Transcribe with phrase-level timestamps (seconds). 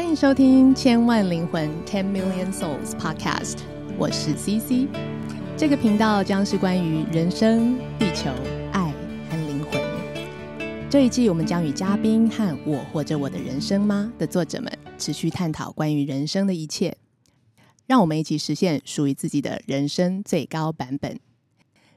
[0.00, 3.52] 欢迎收听《千万灵魂 Ten Million Souls Podcast》，
[3.98, 4.88] 我是 CC。
[5.58, 8.30] 这个频道将是关于人生、地球、
[8.72, 8.90] 爱
[9.28, 9.78] 和灵魂。
[10.88, 16.96] 这一季，我们将与嘉宾和我活着我的人生吗的作者们持续探讨关于人生的一切，
[17.86, 21.20] 让我们一起实现属于自己的人生最高版本。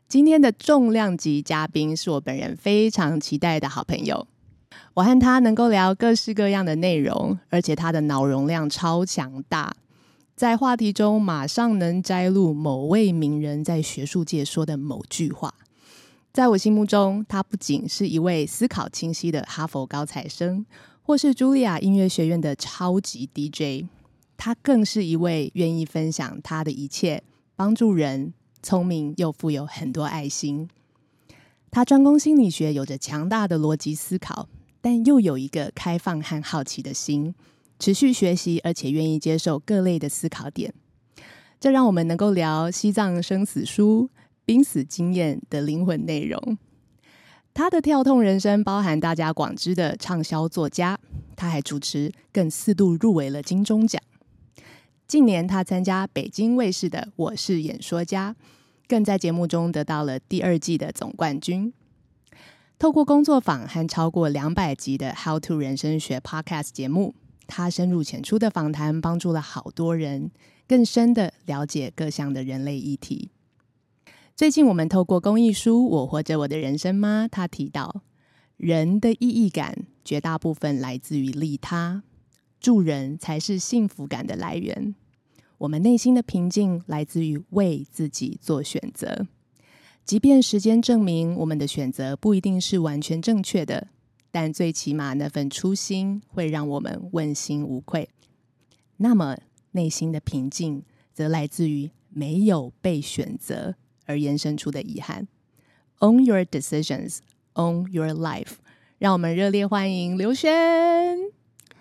[0.10, 4.28] 今天的重量级嘉宾是我本人非常期待的好朋友。
[4.96, 9.76] 我和他能够聊各式各样的内容，而且他的脑容量超强大，
[10.36, 15.52] 在话题中马上能摘录某位名人在学术界说的某句话。
[16.32, 20.64] 在我心目中，他不仅是一位思考清晰的哈佛高材生，
[21.02, 23.88] 或是茱莉亚音乐学院的超级 DJ，
[24.38, 27.24] 他更是一位愿意分享他的一切，
[27.56, 30.70] 帮助人，聪明又富有很多爱心。
[31.72, 34.48] 他专攻心理学，有着强大的逻辑思考。
[34.84, 37.34] 但又有一个开放和好奇的心，
[37.80, 40.74] 持续学习，而且愿意接受各类的思考点，
[41.58, 44.10] 这让我们能够聊西藏生死书、
[44.44, 46.58] 濒死经验的灵魂内容。
[47.54, 51.00] 他的跳痛人生包含大家广知的畅销作家，
[51.38, 54.02] 他还主持，更四度入围了金钟奖。
[55.08, 58.36] 近年，他参加北京卫视的《我是演说家》，
[58.86, 61.72] 更在节目中得到了第二季的总冠军。
[62.84, 67.16] 透过工作坊和超过两百集的《How to 人生学》Podcast 节目，
[67.48, 70.30] 他深入浅出的访谈，帮助了好多人
[70.68, 73.30] 更深的了解各项的人类议题。
[74.36, 78.02] 最近，我们透过公益书《我活着我的人生吗》，他提到，
[78.58, 82.04] 人的意义感绝大部分来自于利他，
[82.60, 84.94] 助人才是幸福感的来源。
[85.60, 89.26] 我们内心的平静来自于为自己做选择。
[90.06, 93.88] 即便时间证明我们的选择不一定是完全正确的，
[94.32, 98.10] 但最起码那份初心会让我们问心无愧。
[98.98, 99.38] 那么
[99.72, 105.28] 内心的平静则来自于没有被选择而延伸出的遗憾。
[106.00, 107.20] Own your decisions,
[107.54, 108.56] own your life。
[109.00, 111.18] 让我们热烈欢迎刘轩。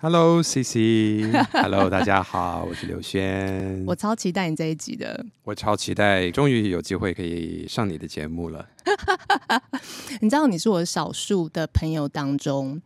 [0.03, 3.85] Hello，CC，Hello， 大家好，我是刘轩。
[3.87, 5.25] 我超期待你这一集的。
[5.45, 8.69] 我超期待，终于有机会可以上你的节目了。
[10.21, 12.83] 你知道你是我少数的朋友当中，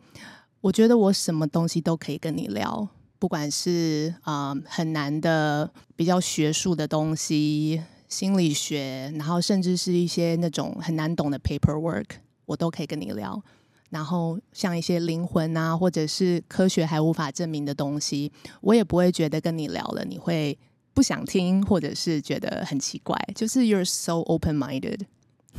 [0.60, 2.86] 我觉得我什么东西都可以跟你聊，
[3.18, 12.04] 不管是啊、呃、很难的比较学术的东西，心理学，然后甚至是一些那种很难懂的 paperwork，
[12.44, 13.42] 我都可以跟你聊。
[13.90, 20.58] 然后像一些灵魂啊，或者是科学还无法证明的东西，我也不会觉得跟你聊了你会
[20.92, 23.16] 不想听，或者是觉得很奇怪。
[23.34, 25.02] 就是 you're so open-minded。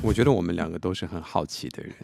[0.01, 1.95] 我觉得我们两个都是很好奇的人，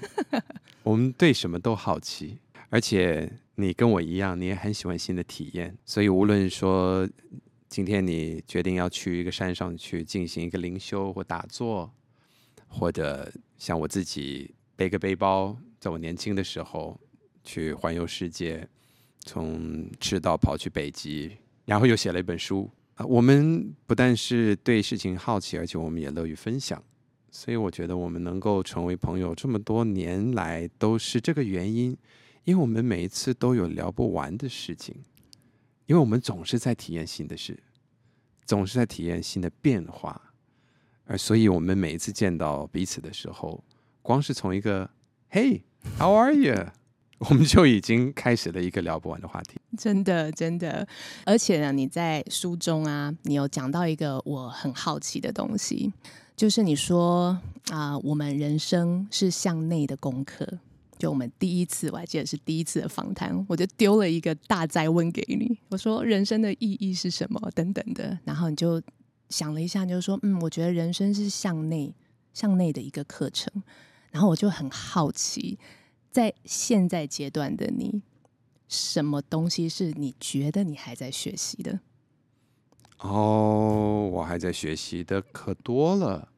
[0.81, 2.39] 我们对什么都好奇，
[2.69, 5.77] 而且你跟我一样，你也很喜欢新的体验。
[5.85, 7.07] 所以无论说
[7.67, 11.91] 今天你决定要去一个山上去进行一个灵修或打坐，
[12.67, 15.57] 或者像我自己背个背包。
[15.83, 16.97] 在我年轻的时候，
[17.43, 18.65] 去环游世界，
[19.19, 21.35] 从赤道跑去北极，
[21.65, 22.71] 然后又写了一本书。
[22.95, 26.81] 啊，我们不但是对事情好奇，而且我们也乐于分享。
[27.31, 31.97] 所以我觉得我们能够成为朋友这么多年来，都是这个原因。
[32.45, 34.95] 因为我们每一次都有聊不完的事情，
[35.85, 37.61] 因为我们总是在体验新的事，
[38.45, 40.33] 总是在体验新的变化。
[41.03, 43.61] 而所以，我们每一次见到彼此的时候，
[44.01, 44.89] 光是从一个
[45.27, 45.61] “嘿”。
[45.97, 46.67] How are you？
[47.29, 49.57] 我们就已经开始了一个聊不完的话题。
[49.77, 50.85] 真的，真的。
[51.25, 55.93] 而且呢，你在书中啊，你有讲到一个我很好奇的东西，
[56.35, 57.39] 就是你说
[57.71, 60.45] 啊、我们人生是向内的功课。
[60.99, 67.39] 就我们第一次，我还记得是第一次的访谈，我就丢了一个大灾问给你，我说人生的意义是什么？
[67.55, 68.17] 等等的。
[68.25, 68.81] 然后你就
[69.29, 71.93] 想了一下，就说，嗯，我觉得人生是向内，
[72.33, 73.51] 向内的一个课程。
[74.13, 75.57] 然后我就很好奇，
[76.11, 78.03] 在现在阶段的你，
[78.67, 81.79] 什么东西是你觉得你还在学习的？
[82.99, 86.29] 哦，我还在学习的可多了。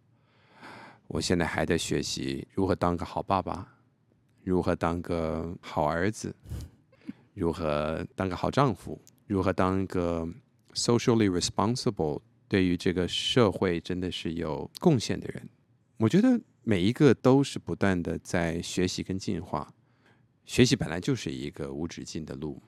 [1.08, 3.76] 我现在还在学习如何当个好爸爸，
[4.46, 6.34] 如何当个好儿子，
[7.34, 8.98] 如何当个好丈夫，
[9.28, 10.26] 如何当一个
[10.74, 15.50] socially responsible，对于这个社会真的是有贡献的人。
[15.98, 16.40] 我觉得。
[16.68, 19.72] 每一个都是不断的在学习跟进化，
[20.46, 22.60] 学习本来就是一个无止境的路，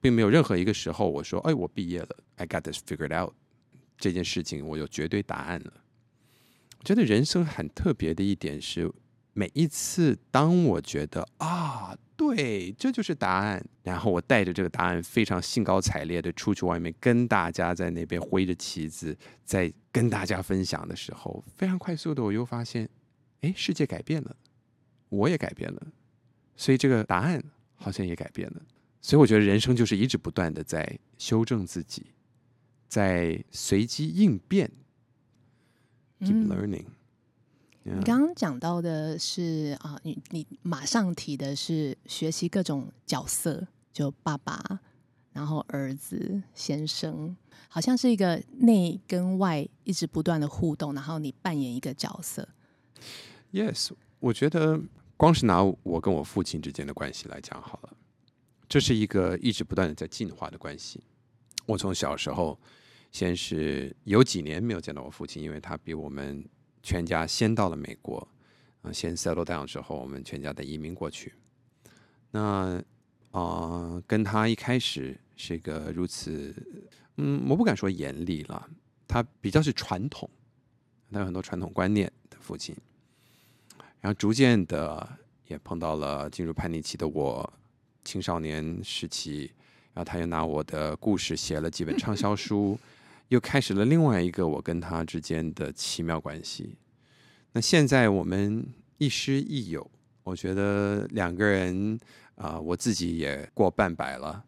[0.00, 3.34] 并没有任何一个时候我说：“哎，我毕业了，I got this figured out。”
[3.98, 5.72] 这件事情我有绝对答案了。
[6.78, 8.88] 我觉得人生很特别的一点是，
[9.32, 22.88] 每一次当我觉得啊，对，这就是答案，然后我带着这个答案非常兴高采烈的出去外面，跟大家在那边挥着旗子，在跟大家分享的时候，非常快速的我又发现，
[23.42, 24.34] 哎，世界改变了，
[25.08, 25.86] 我也改变了，
[26.56, 27.42] 所以这个答案
[27.76, 28.62] 好像也改变了。
[29.00, 32.06] 所以我觉得人生就是一直不断的在修正自己，
[32.88, 34.70] 在随机应变。
[36.20, 36.86] Keep learning。
[37.82, 44.80] 嗯，你刚刚讲到的是啊，你你马上提的是学习各种角色，就爸爸，
[45.32, 47.36] 然后儿子、先生，
[47.66, 52.48] 好像是一个内跟外一直不断的互动，然后你扮演一个角色。
[53.52, 54.80] Yes，我觉得
[55.16, 57.94] 光是拿我跟我父亲之间的关系来讲好了。
[58.66, 61.04] 这是一个一直不断的在进化的关系。
[61.66, 62.58] 我从小时候，
[63.10, 66.42] 先是有几年没有见到我父亲，因为他比我们
[66.82, 68.26] 全家先到了美国，
[68.80, 71.34] 啊，先 settle down 之后，我们全家的移民过去。
[72.30, 72.82] 那
[73.32, 76.54] 啊、跟他一开始是一个如此，
[77.18, 78.66] 嗯，我不敢说严厉了，
[79.06, 80.28] 他比较是传统，
[81.10, 82.74] 他有很多传统观念的父亲。
[84.02, 85.08] 然后逐渐的
[85.46, 87.50] 也碰到了进入叛逆期的我。
[88.04, 89.48] 青少年时期，
[89.94, 92.76] 然后他又拿我的故事写了几本畅销书，
[93.28, 96.74] 又开始了另外一个我跟他之间的奇妙关系。
[97.52, 98.66] 那现在我们
[98.98, 99.88] 亦师亦友，
[100.24, 101.96] 我觉得两个人
[102.34, 104.42] 啊、我自己也过半百了，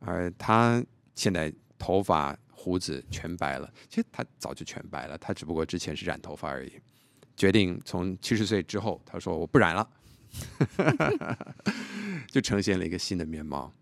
[0.00, 0.84] 而他
[1.14, 3.72] 现在头发胡子全白了。
[3.88, 6.72] 其实他早就全白了，他只不过之前是染头发而已。
[7.38, 9.88] 决定从七十岁之后，他说我不染了。
[12.28, 13.72] 就呈现了一个新的面貌。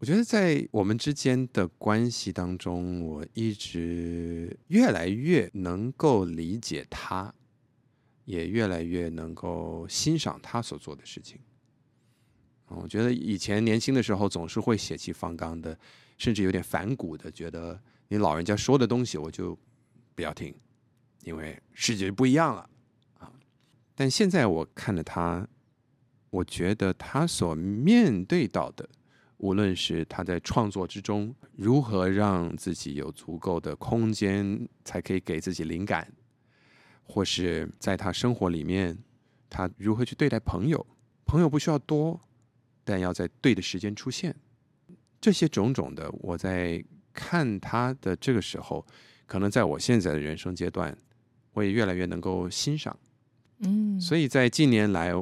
[0.00, 7.32] 我觉得在我们之间的关系当中，我一直越来越能够理解他，
[8.24, 11.40] 也越来越能够欣赏他所做的事情。
[12.66, 15.76] 我觉得以前年轻的时候总是会血气方刚的，
[16.18, 19.58] 甚至有点反骨的，觉得你老人家说的东西我就
[20.14, 20.54] 不要听，
[21.22, 22.68] 因为世界不一样了。
[23.98, 25.48] 但现在我看着他。
[26.30, 28.86] 我觉得他所面对到的，
[29.38, 36.12] 无论是他在创作之中如何让自己有足够的空间，才可以给自己灵感，
[37.02, 38.98] 或是在他生活里面，
[39.48, 40.86] 他如何去对待朋友，
[41.24, 42.20] 朋友不需要多，
[42.84, 44.36] 但要在对的时间出现，
[45.18, 46.84] 这些种种的，我在
[47.14, 48.86] 看他的这个时候，
[49.24, 50.94] 可能在我现在的人生阶段，
[51.54, 52.94] 我也越来越能够欣赏。
[53.60, 55.12] 嗯，所以在近年来。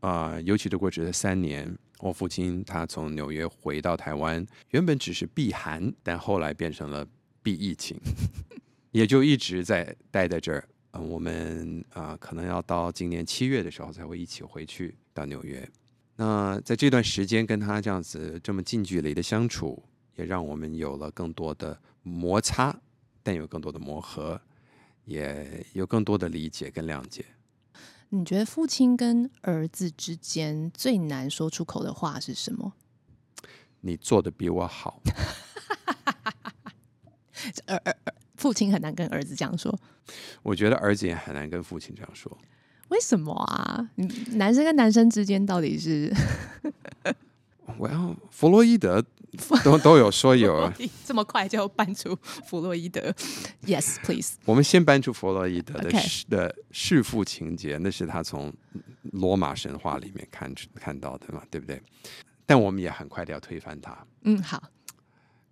[0.00, 7.04] 啊、尤其度过这三年，我父亲他从纽约回到台湾，原本只是避寒，但后来变成了
[7.42, 7.98] 避疫情，
[8.92, 10.68] 也就一直在待在这儿。
[10.92, 15.68] 我们啊、可能要到今年七月的时候才会一起回去到纽约。
[16.14, 19.82] 那在这段时间跟他这样子这么近距离的相处，
[20.14, 22.78] 也让我们有了更多的摩擦，
[23.24, 24.40] 但有更多的磨合，
[25.04, 27.24] 也有更多的理解跟谅解。
[28.10, 32.72] 你觉得父亲跟儿子之间最难说出口的话是什么？
[33.80, 35.00] 你做的比我好。
[37.66, 37.96] 儿 儿
[38.36, 39.76] 父亲很难跟儿子这样说。
[40.42, 42.36] 我觉得儿子也很难跟父亲这样说。
[42.88, 43.90] 为什么啊？
[44.32, 46.12] 男生跟男生之间到底是？
[47.78, 49.04] 我要弗洛伊德。
[49.64, 50.72] 都都有说有，
[51.04, 53.14] 这么快就搬出弗洛伊德
[53.64, 54.36] ？Yes, please。
[54.44, 55.90] 我们先搬出弗洛伊德的
[56.28, 58.52] 的弑父情节，那是他从
[59.12, 61.80] 罗马神话里面看看到的嘛，对不对？
[62.44, 64.06] 但我们也很快的要推翻它。
[64.22, 64.62] 嗯，好。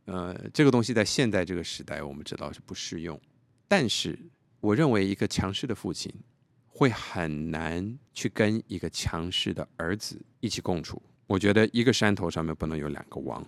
[0.06, 3.20] 呃，这个东西在现在这个时代，我们知道是不适用。
[3.66, 4.18] 但是，
[4.60, 6.12] 我认为一个强势的父亲
[6.66, 11.02] 会很难去跟一个强势的儿子一起共处。
[11.26, 13.44] 我觉得一个山头上面不能有两个王。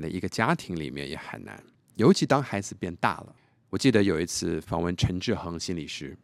[0.00, 1.62] 在一个家庭里面也很难，
[1.96, 3.34] 尤其当孩子变大了。
[3.68, 6.16] 我记得有一次访问陈志恒心理师，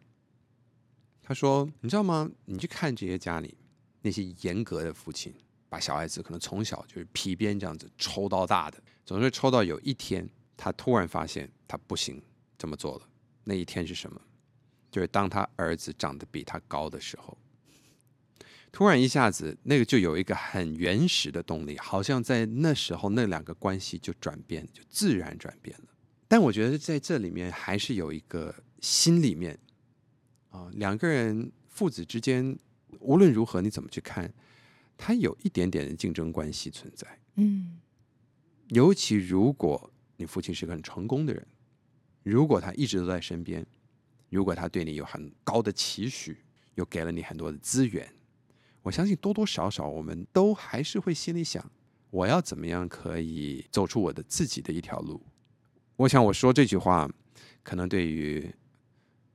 [1.23, 2.31] 他说：“你知道吗？
[2.45, 3.57] 你去看这些家里
[4.03, 5.35] 那些严格的父亲，
[5.69, 12.23] 把小孩子可能从小就是皮鞭这样子抽到大的，总是抽到有一天他突然发现他不行
[12.57, 13.09] 这么做了。
[13.45, 14.21] 那一天是什么？
[14.91, 17.37] 就是当他儿子长得比他高的时候。”
[18.71, 25.85] 突然一下子，那个就有一个很原始的动力，好像在那时候那两个关系就转变，就自然转变了。
[26.29, 29.59] 但我觉得在这里面还是有一个心里面
[30.51, 32.57] 啊，两个人父子之间，
[33.01, 34.33] 无论如何你怎么去看，
[34.97, 37.07] 他有一点点的竞争关系存在。
[37.37, 37.79] 嗯，
[38.69, 41.47] 尤其如果你父亲是个很成功的人，
[42.23, 43.67] 如果他一直都在身边，
[44.29, 46.37] 如果他对你有很高的期许，
[46.75, 48.07] 又给了你很多的资源。
[48.83, 51.65] 我相信多多少少我们都还是会心里想，
[52.11, 55.21] 我要怎么样可以走出我的自己的一条路。
[55.97, 57.11] 我想我说这句话，
[57.63, 58.55] 可能对于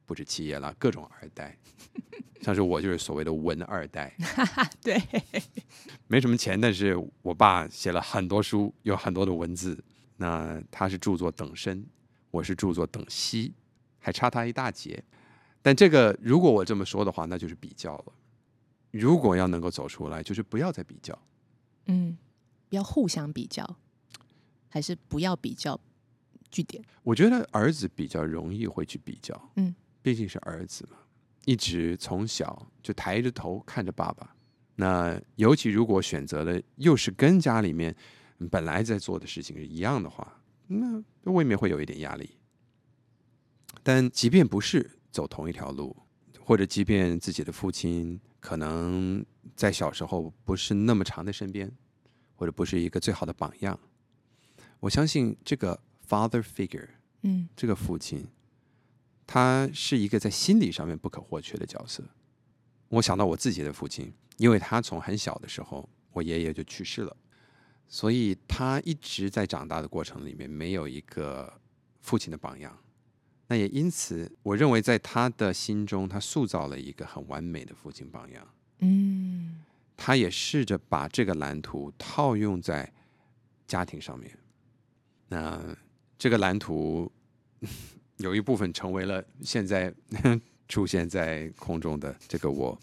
[0.06, 1.58] 不止企业啦，各种二代，
[2.42, 4.16] 像是我就是所谓的文二代，
[4.82, 5.02] 对，
[6.08, 9.84] 没什么钱，但是我爸写了很多书，有很多的文字。
[10.18, 11.86] 那他是著作等身，
[12.32, 13.54] 我是著作等息，
[14.00, 15.04] 还差他一大截。
[15.62, 18.14] 但这个如果我这么说的话，那就是比较了。
[18.94, 21.18] 如果要能够走出来，就是不要再比较，
[21.88, 22.16] 嗯，
[22.70, 23.78] 不要互相比较，
[24.70, 25.80] 还是不要比较。
[26.52, 29.74] 据点，我觉得儿子比较容易会去比较，嗯，
[30.04, 30.98] 毕竟是儿子嘛，
[31.46, 34.36] 一直从小就抬着头看着爸爸。
[34.76, 37.96] 那尤其如果选择的又是跟家里面
[38.52, 42.38] 本来在做的事情是一样的话，那未免会有一点压力。
[43.82, 45.98] 但即便不是走同一条路，
[46.40, 51.72] 或者即便自己的父亲可能在小时候不是那么长的身边，
[52.36, 53.80] 或者不是一个最好的榜样，
[54.82, 55.80] 我相信这个。
[56.06, 56.90] Father figure，
[57.22, 58.28] 嗯，这个父亲，
[59.26, 62.04] 他是一个在心理上面不可或缺的角色。
[62.90, 67.16] 我想到我自己的父亲，因为他从很小的时候，我爷爷就去世了，
[67.88, 71.52] 所以他一直在长大的过程里面没有一个
[72.02, 72.78] 父亲的榜样。
[73.48, 78.48] 那也因此，我认为在他的心中，他塑造了一个很完美的父亲榜样。
[78.80, 79.64] 嗯，
[79.96, 82.92] 他也试着把这个蓝图套用在
[83.68, 84.32] 家庭上面。
[85.28, 85.76] 那。
[86.16, 87.12] 这个蓝图
[88.16, 89.94] 有一部分成为了现在
[90.70, 92.80] 出现在空中的这个我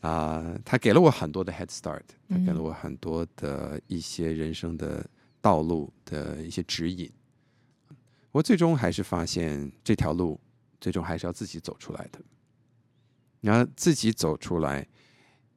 [0.00, 5.08] 啊、呃，他给了我很多的 head start，他给了我很多的一些人生的
[5.40, 7.10] 道路的一些指引。
[8.36, 10.38] 我最终还是发现这条路
[10.78, 12.20] 最终还是要自己走出来的。
[13.40, 14.86] 然后自己走出来，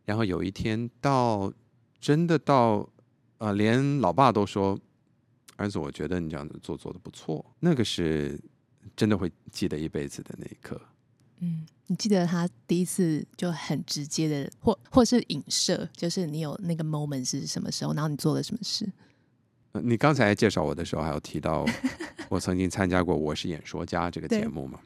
[0.05, 1.51] 然后有一天到
[1.99, 2.77] 真的到
[3.37, 4.79] 啊、呃，连老爸都说。
[5.57, 8.39] 儿子，我觉得你这样子做做的不错，那个是
[8.95, 10.81] 真的会记得一辈子的那一刻。
[11.39, 18.89] 嗯，你记得他第一次就很直接的，或或是影射，就是你有那个 moment 是什么时候，然后你做了什么事？
[19.83, 21.65] 你刚才介绍我的时候，还有提到
[22.29, 24.79] 我曾经参加过《我是演说家》这个节目嘛？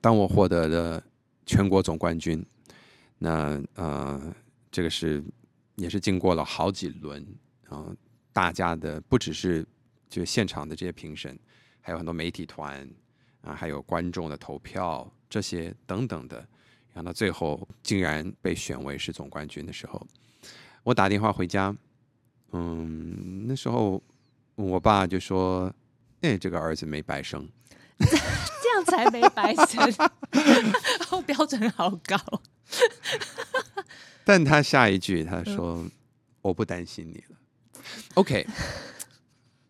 [0.00, 1.04] 当我获得了
[1.44, 2.44] 全国总冠军，
[3.18, 4.34] 那呃，
[4.70, 5.22] 这个是
[5.76, 7.22] 也是经过了好几轮
[7.68, 7.96] 啊、呃，
[8.32, 9.66] 大家的不只是。
[10.10, 11.36] 就现场的这些评审，
[11.80, 12.88] 还有很多媒体团
[13.40, 16.36] 啊，还有观众的投票，这些等等的，
[16.92, 20.00] 然后到最后竟然被选为是总冠军的时候，
[20.84, 21.74] 我打电话回家，
[22.52, 24.00] 嗯，那时候
[24.54, 25.74] 我爸就说
[26.24, 27.46] ：“哎，这个儿子没白生，
[28.00, 28.06] 这
[28.74, 30.10] 样才没白生，
[31.26, 32.18] 标准好高。”
[34.24, 35.86] 但他下一句他说
[36.40, 37.36] ：“我不担心你了。”
[38.14, 38.46] OK。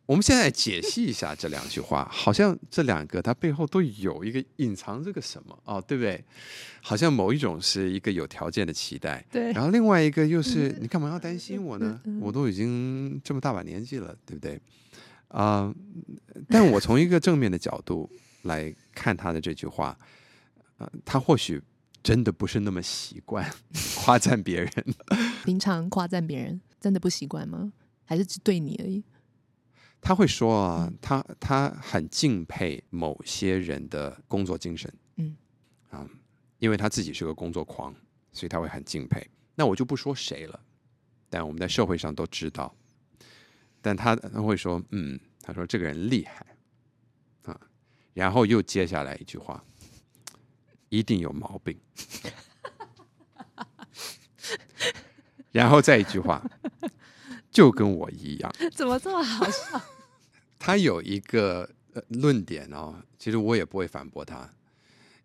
[0.06, 6.22] 我们现在解析一下这两句话，好像这两个它背后都有一个隐藏这个什么哦，对不对？
[6.82, 9.50] 好像某一种是一个有条件的期待，对。
[9.52, 11.98] 然后另外一个又是你干嘛要担心我呢？
[12.20, 14.60] 我都已经这么大把年纪了，对不对？
[15.34, 15.74] 啊、
[16.34, 18.08] 呃，但我从一个正面的角度
[18.42, 19.98] 来看他的这句话，
[20.78, 21.60] 呃，他或许
[22.04, 23.50] 真的不是那么习惯
[23.98, 24.70] 夸赞别人。
[25.44, 27.72] 平常夸赞别人真的不习惯吗？
[28.04, 29.02] 还是只对你而已？
[30.00, 35.36] 他会说啊，他他很敬佩某些人的工作精神，嗯，
[35.90, 36.08] 啊，
[36.58, 37.92] 因为他自己是个工作狂，
[38.30, 39.26] 所以他会很敬佩。
[39.56, 40.60] 那我就不说谁了，
[41.28, 42.72] 但我们在社会上都知道。
[43.84, 46.56] 但他他会说，嗯，他说这个人厉害，
[47.42, 47.60] 啊，
[48.14, 49.62] 然后又接下来一句话，
[50.88, 51.78] 一定有毛病，
[55.52, 56.42] 然后再一句话。
[57.50, 59.80] 就跟我一样， 怎么这么好笑？
[60.58, 64.50] 他有一个呃论点哦，其实我也不会反驳他。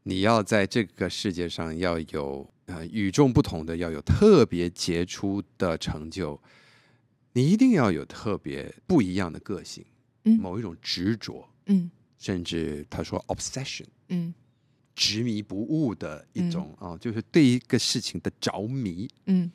[0.04, 6.39] 你要在这个世界上要有呃与众不同的，要有特别杰出的成就，
[7.34, 9.86] 你一定要有特别不一样的个性，
[10.24, 14.34] 嗯，某一种执着，嗯，甚至他说 obsession，嗯，
[14.96, 19.52] 执迷不悟的一种啊，就是对一个事情的着迷，嗯。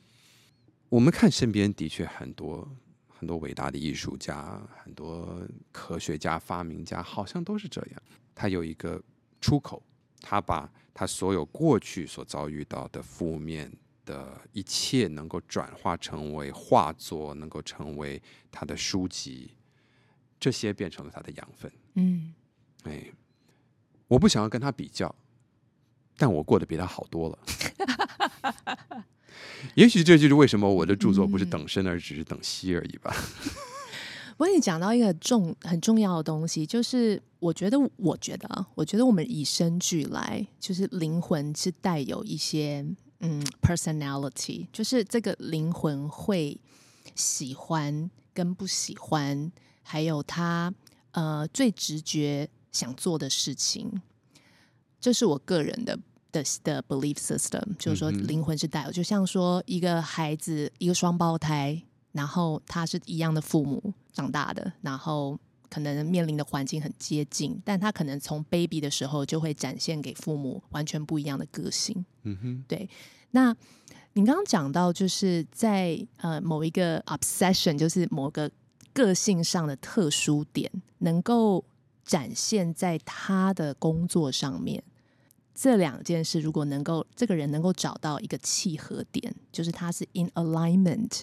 [0.91, 2.69] 我们看身边的确很多
[3.09, 8.03] 很多伟大的艺术家，很多科学家、发明家，好像都是这样。
[8.33, 9.03] 他有一个
[9.41, 9.83] 出口，
[10.21, 13.73] 他把他所有过去所遭遇到的负面
[14.05, 18.21] 的一切，能够转化成为画作，能够成为
[18.51, 19.53] 他的书籍，
[20.39, 21.71] 这些变成了他的养分。
[21.95, 22.35] 嗯，
[22.85, 23.13] 哎，
[24.09, 25.15] 我不想要跟他比较，
[26.17, 27.39] 但我过得比他好多了。
[29.75, 33.15] 也许这就是为什么我的著作不是等身，而只是等息而已吧。
[34.37, 42.85] 我跟你讲到一个重很重要的东西，就是我觉得，我觉得啊，我觉得我们与生俱来，就是灵魂是带有一些
[43.25, 46.61] 嗯 personality，就是这个灵魂会
[47.15, 49.51] 喜欢跟不喜欢，
[49.83, 50.73] 还有他
[51.13, 54.03] 呃最直觉想做的事情，
[55.01, 55.99] 这是我个人的
[56.31, 61.83] 的的 belief system，就是说灵魂是带有，就像说一个孩子，一个双胞胎。
[62.13, 65.37] 然后他是一样的父母长大的，然后
[65.75, 72.05] 可能面临的环境很接近，但他可能从 baby 的时候就会展现给父母完全不一样的个性。
[72.23, 72.89] 嗯哼，对。
[73.33, 73.53] 那
[74.13, 78.49] 你刚刚讲到，就是在呃某一个 obsession，就是某个
[78.93, 81.65] 个性上的特殊点，能够
[82.05, 84.81] 展现在他的工作上面。
[85.53, 91.23] 这两件事如果能够这个人能够找到一个契合点，就是他是 in alignment。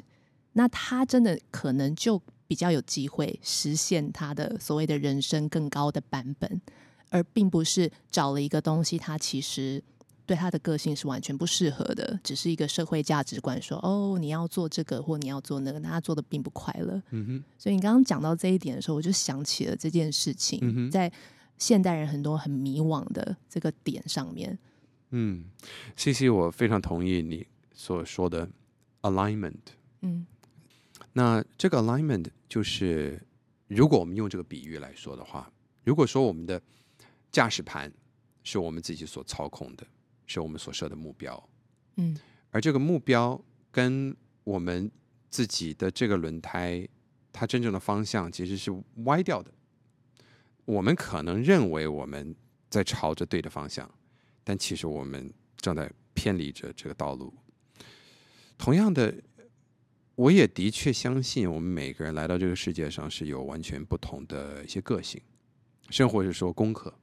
[0.51, 6.61] 那他真的可能就比较有机会实现他的所谓的人生更高的版本，
[7.07, 9.81] 而并不是找了一个东西，他其实
[10.25, 17.01] 对他的个性是完全不适合的，只是一个社会价值观说哦，你要做这个或你要做那个，那他做的并不快乐。
[17.11, 17.43] 嗯哼。
[17.57, 20.91] 所以你刚刚讲到这一点的时候，我就想起了这件事情，嗯。
[20.91, 21.09] 在
[21.57, 24.59] 现代人很多很迷惘的这个点上面。
[25.11, 25.45] 嗯
[25.95, 28.49] 西西我非常同意你所说的
[29.03, 29.55] alignment。
[30.01, 30.27] 嗯。
[31.13, 33.17] 那这个 alignment 就是，
[33.69, 35.49] 如果我们用这个比喻来说的话，
[35.85, 36.61] 如果说我们的
[37.31, 37.89] 驾驶盘
[38.43, 39.87] 是我们自己所操控的，
[40.25, 41.49] 是我们所设的目标，
[41.95, 43.41] 嗯，而这个目标
[43.71, 44.91] 跟我们
[45.29, 46.85] 自己的这个轮胎，
[47.31, 48.69] 它真正的方向其实是
[49.05, 49.49] 歪掉的。
[50.65, 52.35] 我们可能认为我们
[52.69, 53.89] 在朝着对的方向，
[54.43, 57.33] 但其实我们正在偏离着这个道路。
[58.57, 59.15] 同样的。
[60.21, 65.19] 我也的确相信，我们每个人来到这个世界上是有完全不同的一些个性。
[65.89, 66.93] 生活是说功课，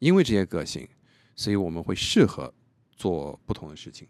[0.00, 0.86] 因为这些个性，
[1.34, 2.52] 所以我们会适合
[2.94, 4.06] 做不同的事情。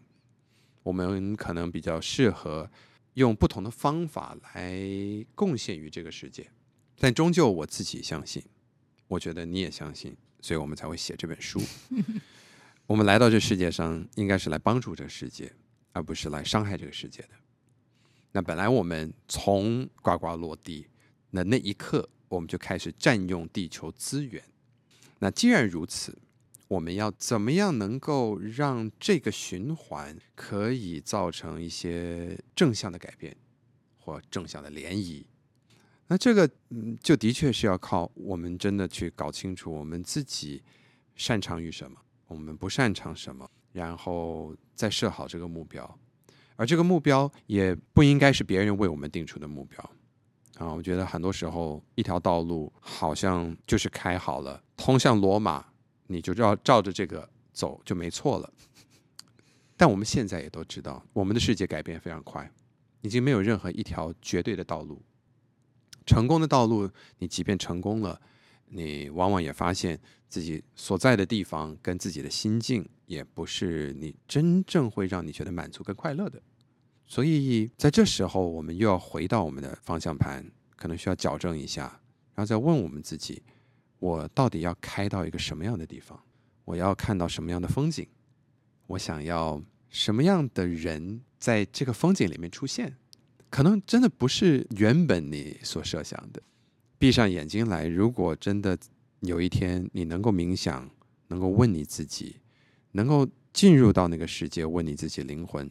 [0.83, 2.69] 我们可能比较适合
[3.13, 4.77] 用不同的方法来
[5.33, 6.51] 贡献于这个世界。
[6.99, 8.43] 但终究我自己相信，
[9.07, 11.61] 我觉得你也相信，所以我们才会写这本书。
[12.87, 15.53] 我们来到这世界上，应该是来帮助这个世界，
[15.93, 17.29] 而不是来伤害这个世界的。
[18.31, 20.87] 那本来我们从呱呱落地
[21.31, 24.43] 那那一刻，我们就开始占用地球资源。
[25.19, 26.17] 那既然如此，
[26.67, 33.35] 我们要怎么样能够让这个循环可以造成一些正向的改变
[33.97, 35.25] 或正向的涟漪？
[36.07, 40.61] 那这个嗯，就的确是要靠我们真的去搞清楚我们自己
[41.15, 45.99] 擅长于什么，我们不擅长什么，然后再设好这个目标。
[46.57, 49.79] 而这个目标也不应该是别人为我们定出的目标
[50.57, 50.73] 啊！
[50.73, 55.65] 我觉得很多时候，一条道路好像就是开好了，通向罗马，
[56.07, 58.51] 你就照照着这个走就没错了。
[59.77, 62.51] 但我们现在也都知道，我们的世界改变非常快，
[63.01, 65.01] 已经没有任何一条绝对的道路。
[66.07, 66.89] 成功的道路，
[67.19, 68.19] 你即便成功了，
[68.69, 76.41] 你往往也发现自己所在的地方跟自己的心境，也不是你真正会让你觉得满足跟快乐的。
[77.05, 81.83] 所以在这时候，我们又要回到我们的方向盘，可能需要矫正一下，
[82.35, 83.41] 然后再问我们自己：
[83.99, 86.21] 我到底要开到一个什么样的地方？
[86.65, 88.05] 我要看到什么样的风景？
[88.87, 92.97] 我想要什么样的人在这个风景里面出现？
[93.49, 96.41] 可能真的不是原本你所设想的。
[96.99, 98.77] 闭上眼睛来，如果真的
[99.21, 100.89] 有一天你能够冥想，
[101.27, 102.37] 能够问你自己，
[102.93, 105.69] 能够进入到那个世界，问你自己灵魂。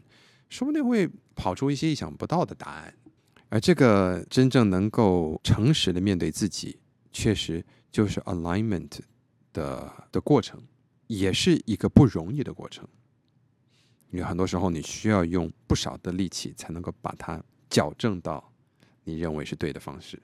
[0.48, 2.94] 说不定会跑出一些意想不到的答案，
[3.48, 6.78] 而这个真正能够诚实的面对自己，
[7.10, 9.00] 确实就是 alignment
[9.52, 10.62] 的的过程，
[11.08, 12.86] 也是一个不容易的过程。
[14.10, 18.52] 因为很多时候你需要用不少的力气才能够把它矫正到
[19.02, 20.22] 你认为是对的方式。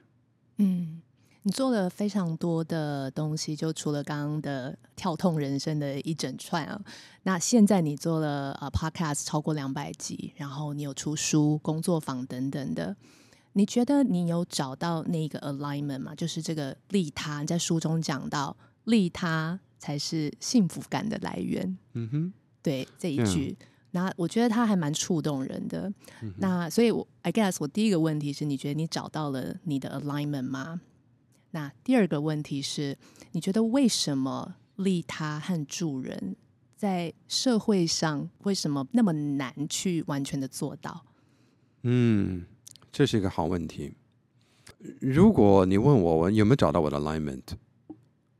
[0.57, 1.01] 嗯。
[1.45, 6.81] 你做了非常多的东西，就除了刚刚的跳痛人生的一整串啊，
[7.23, 12.95] 那现在你做了呃 Podcast 超过两百集，然后你有出书、工作坊等等的，
[13.51, 16.15] 你觉得你有找到那个 alignment 吗？
[16.15, 21.77] 就是这个利他，你在书中讲到利他才是幸福感的来源。
[21.91, 25.91] 嗯哼，对这一句，嗯、那我觉得他还蛮触动人的。
[26.21, 30.81] 嗯、那所以我 I guess 我第一个问题是你觉得你找到了你的 alignment 吗？
[31.51, 32.97] 那第二个问题是，
[33.33, 36.35] 你觉得为什么利他和助人
[36.75, 41.05] 在社会上为什么那么难去完全的做到？
[41.83, 42.45] 嗯，
[42.91, 43.93] 这是一个好问题。
[44.99, 47.43] 如果你问我我有没有找到我的 alignment，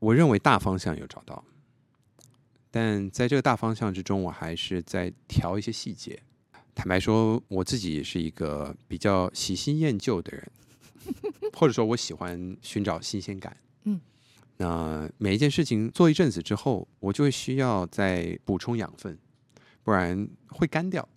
[0.00, 1.44] 我认为大方向有找到，
[2.74, 6.20] 但在这个大方向之中，我还是在调一些细节。
[6.74, 10.50] 坦白说，我自己也是一个比较喜新厌旧的人，
[11.52, 13.56] 或者说我喜欢寻找新鲜感。
[13.84, 14.00] 嗯，
[14.56, 19.16] 那每一件事情做一阵子之后，我就会需要再补充养分，
[19.84, 21.08] 不然会干掉。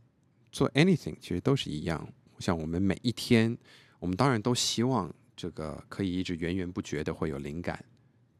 [0.51, 2.07] 做 anything 其实都是一样。
[2.37, 3.57] 像我们每一天，
[3.97, 7.83] 我们当然都希望这个可以一直源源不绝的会有灵感，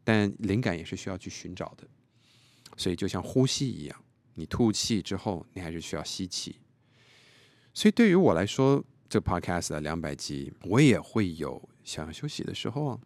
[0.04, 1.88] 但灵感也是需要去寻找的。
[2.78, 4.04] 所以就像呼吸一样，
[4.36, 6.56] 你吐气之后，你还是需要吸气。
[7.74, 13.00] 所以对于我来说，这 podcast 的两百集，我也会有想要休息的时候啊。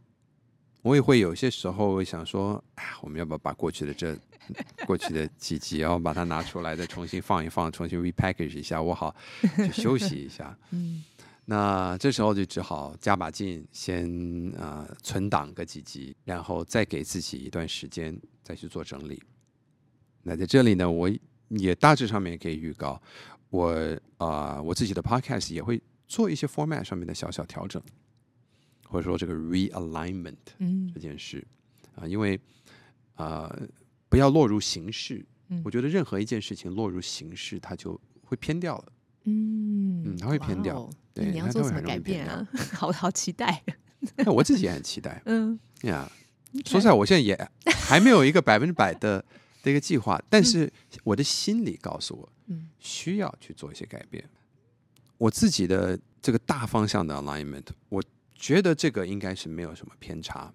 [0.84, 4.18] 我也会有些时候会想说，哎，我们要不要把过去的这
[4.88, 9.16] 过去的几集，然后把它拿出来，再重新放一放，重新 repackage 一下，我好
[9.58, 10.58] 去休息一下。
[10.72, 11.04] 嗯，
[11.46, 14.10] 那这时候就只好加把劲，先
[14.58, 19.22] 啊、呃、存档个几集，然后再给自己一段时间再去做整理。
[20.24, 21.10] 那在这里呢，我
[21.50, 23.02] 也大致上面可以预告。
[23.50, 23.72] 我
[24.18, 27.82] 啊、呃，我自己的 podcast 也会做一些 format 上面的小小调整，
[28.88, 30.36] 或者说这个 realignment
[30.94, 31.46] 这件事
[31.96, 32.40] 啊、嗯呃，因为
[33.16, 33.68] 啊、呃，
[34.08, 35.26] 不要落入形式。
[35.50, 38.86] 嗯、我觉得任何一件事情落入形式，它就会偏掉了。
[39.26, 40.80] 嗯嗯，它会偏掉。
[40.80, 42.48] 哦、对，你要做什么改变啊？
[42.74, 43.62] 好好期待。
[44.16, 45.22] 那我自己也很期待。
[45.26, 46.10] 嗯呀
[46.54, 49.24] ，yeah, 说实在，我现在也还没有一个百分之百的
[49.62, 50.72] 的一个计划，但是
[51.04, 52.30] 我的心里告诉我。
[52.80, 54.28] 需要去做一些改变。
[55.18, 58.04] 我自己的这个大方向的 alignment，我
[58.36, 60.54] 觉得这个应该是没有什么偏差。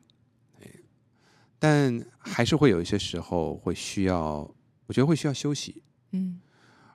[1.58, 4.40] 但还是会有一些时候会需要，
[4.86, 5.82] 我觉得会需要休息。
[6.10, 6.38] 嗯，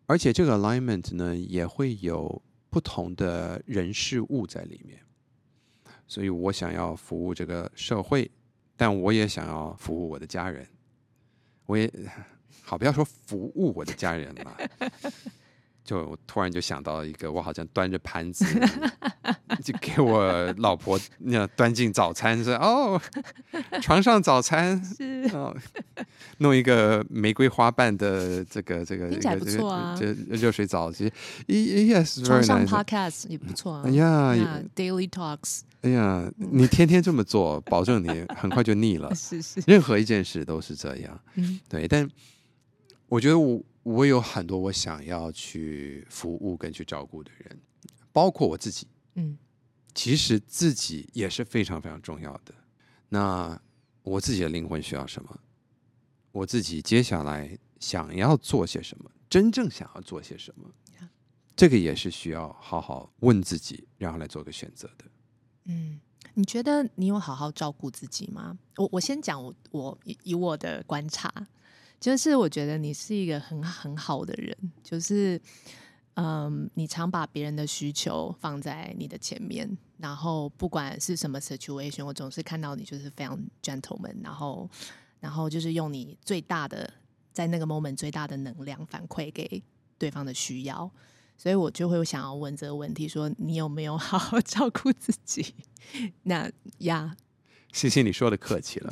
[0.05, 4.99] 而且这个 alignment 呢，也会有不同的人事物在里面。
[6.07, 8.29] 所以我想要服务这个社会，
[8.75, 10.67] 但我也想要服务我的家人。
[11.71, 11.89] 我也。
[12.63, 14.57] 好，不要说服务我的家人了，
[15.91, 18.45] 就我突然就想到一个，我好像端着盘子
[19.61, 23.01] 就给我老婆那端进早餐，说哦，
[23.81, 24.81] 床上早餐。
[24.95, 25.29] 是。
[25.33, 25.53] 哦，
[26.37, 31.11] 弄一个玫瑰花瓣的这个这个听起来不错啊，这热水澡其实
[31.47, 42.09] yes，床上 podcast 也不错啊，哎呀，daily talks，哎呀，你天天这么做，保证你很快就腻了， 是是，任何一件事都是这样，嗯，对，但。
[43.07, 47.59] 我觉得我我有很多我想要去服务跟去照顾的人，
[48.11, 48.87] 包括我自己。
[49.15, 49.37] 嗯，
[49.93, 52.53] 其实自己也是非常非常重要的。
[53.09, 53.59] 那
[54.03, 55.39] 我自己的灵魂需要什么？
[56.31, 59.11] 我自己接下来想要做些什么？
[59.29, 60.69] 真正想要做些什么？
[61.55, 65.05] 这个也是需要好好问自己，然后来做个选择的。
[65.65, 65.99] 嗯，
[66.33, 68.57] 你觉得你有好好照顾自己吗？
[68.77, 71.31] 我我先讲我我以我的观察。
[72.01, 75.39] 就是我觉得你是一个很很好的人，就是
[76.15, 84.67] 嗯，你常把别人的需求放在你的前面，然后不管是什么 situation，我总是看到你就是非常 gentleman，然后
[85.19, 86.91] 然后就是用你最大的
[87.31, 89.61] 在那个 moment 最大的能量反馈给
[89.99, 90.89] 对方的需要，
[91.37, 95.53] 所以我就会想要问这个问题：说你有没有 好好照顾自己？
[96.23, 97.15] 那呀，
[97.71, 98.91] 谢谢你说的客气了。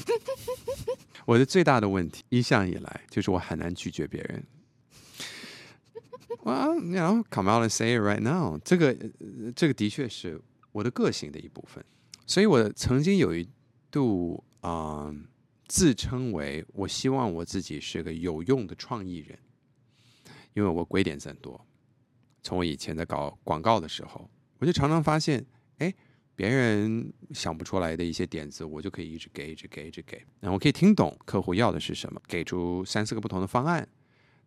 [1.25, 4.43] 我的最大的问题一向以来就是我很难拒绝别人。
[6.43, 8.59] Well, you know, come out and say it right now。
[8.63, 8.95] 这个
[9.55, 11.83] 这个的确是我的个性的一部分。
[12.25, 13.47] 所以我曾经有一
[13.91, 15.13] 度啊、
[15.67, 19.37] 自称为我希望我自己是个有用的创意人，
[20.53, 21.65] 因为我鬼点子很多。
[22.41, 24.29] 从我以前在搞广告的时候，
[24.59, 25.45] 我就常常发现，
[25.79, 25.93] 哎。
[26.39, 30.15] 别人想不出来的一些点子，我就可以一直给，一直给，一直给。
[30.39, 33.85] 然后我可以听懂客户要的是什么，给出三四个不同的方案，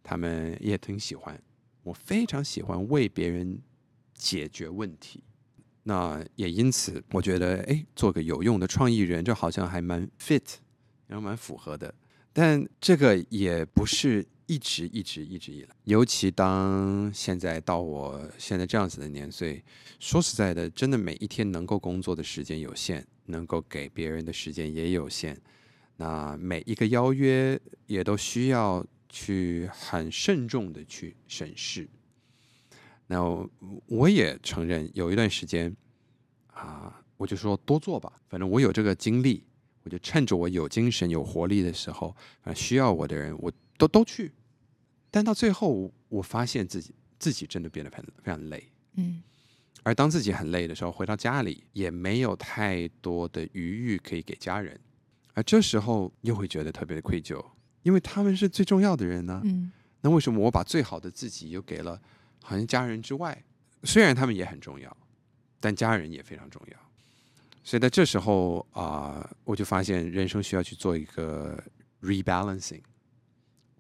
[0.03, 1.39] 他们也挺喜欢。
[1.83, 3.61] 我非常喜欢为别人
[4.15, 5.23] 解决问题，
[5.83, 10.55] 那也因此我觉得，哎，做个有用的创意人，就好像还蛮 fit，
[11.09, 11.95] 然后蛮符合的。
[12.33, 14.27] 但这个也不是。
[14.53, 19.65] 一直一直一直以来，尤其当现在到我现在这样子的年岁，
[19.99, 25.41] 说实在的，真的每一天能够工作的时间有限，能够给别人的时间也有限。
[25.97, 31.89] 那每一个邀约也都需要去很慎重的去审视。
[33.07, 33.23] 那
[33.87, 35.75] 我也承认，有一段时间
[36.49, 39.45] 啊，我就说多做吧，反正我有这个精力，
[39.85, 44.31] 我就趁着我有精神有活力的时候，啊，需要我的人我都都去。
[45.13, 48.73] 但到最后，我发现自己自己真的变得很非常累。
[48.95, 49.23] 嗯。
[49.85, 54.81] 而当自己很累的时候，回到家里也没有太多的余裕可以给家人，
[55.35, 57.45] 而这时候又会觉得特别的愧疚，
[57.83, 59.41] 因为他们是最重要的人呢。
[59.45, 59.71] 嗯。
[60.01, 62.01] 那为什么我把最好的自己又给了
[62.43, 63.45] 好像家人之外？
[63.85, 64.97] 虽然他们也很重要，
[65.61, 66.79] 但家人也非常重要。
[67.63, 71.63] 所以在这时候啊、呃，我就发现人生需要去做一个
[72.01, 72.81] rebalancing。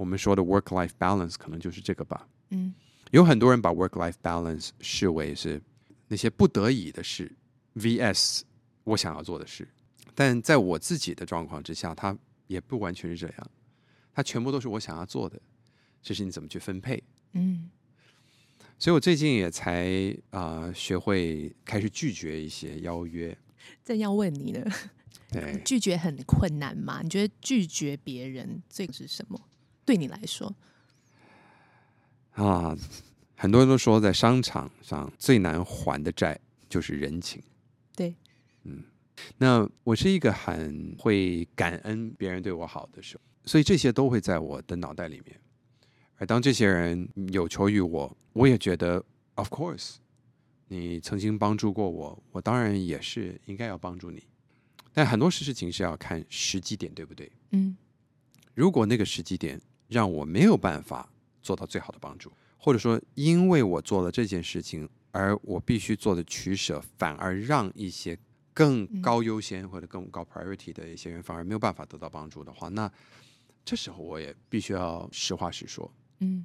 [0.02, 2.28] 我们说的 work-life balance 可能就是这个吧。
[2.50, 2.74] 嗯。
[3.12, 5.62] 有很多人把 work-life balance 视为是
[6.08, 7.30] 那些不得已的事
[7.76, 8.40] vs
[8.82, 9.68] 我想要做的事，
[10.12, 13.50] 但在我自己的状况之下，它也不完全是这样。
[14.12, 15.40] 它全部都是我想要做的。
[16.02, 17.00] 这是你怎么去分配？
[17.34, 17.70] 嗯，
[18.76, 19.86] 所以我最近也才
[20.30, 23.38] 啊、呃、学会开始拒绝一些邀约。
[23.84, 24.66] 正要问你呢，
[25.30, 27.02] 对， 拒绝很困难吗？
[27.02, 29.40] 你觉得拒绝别人最是什么？
[29.84, 30.54] 对你来说？
[32.32, 32.76] 啊，
[33.36, 37.42] 很多人都说在商场上最难还的债就是人情。
[37.94, 38.14] 对，
[38.64, 38.82] 嗯，
[39.36, 45.38] 那我是一个很会感恩别人对我好的时候，所以这些都会在我的脑袋里面。
[46.16, 49.96] 而当这些人有求于我，我也觉得，of course，
[50.68, 54.22] 你曾经帮助过我，我当然也是应该要帮助你。
[54.94, 57.30] 但很多事情是要看时机点，对不对？
[57.50, 57.76] 嗯。
[58.54, 59.60] 如果那个时机点
[59.92, 61.09] 让我没有办法
[61.42, 68.18] 做到最好的帮助，或者说因为我做了这件事情，而我必须做的取舍，反而让一些
[68.55, 72.90] 更高优先或者更高 priority 的一些人反而没有办法得到帮助的话，那
[73.64, 75.92] 这时候我也必须要实话实说。
[76.20, 76.44] 嗯，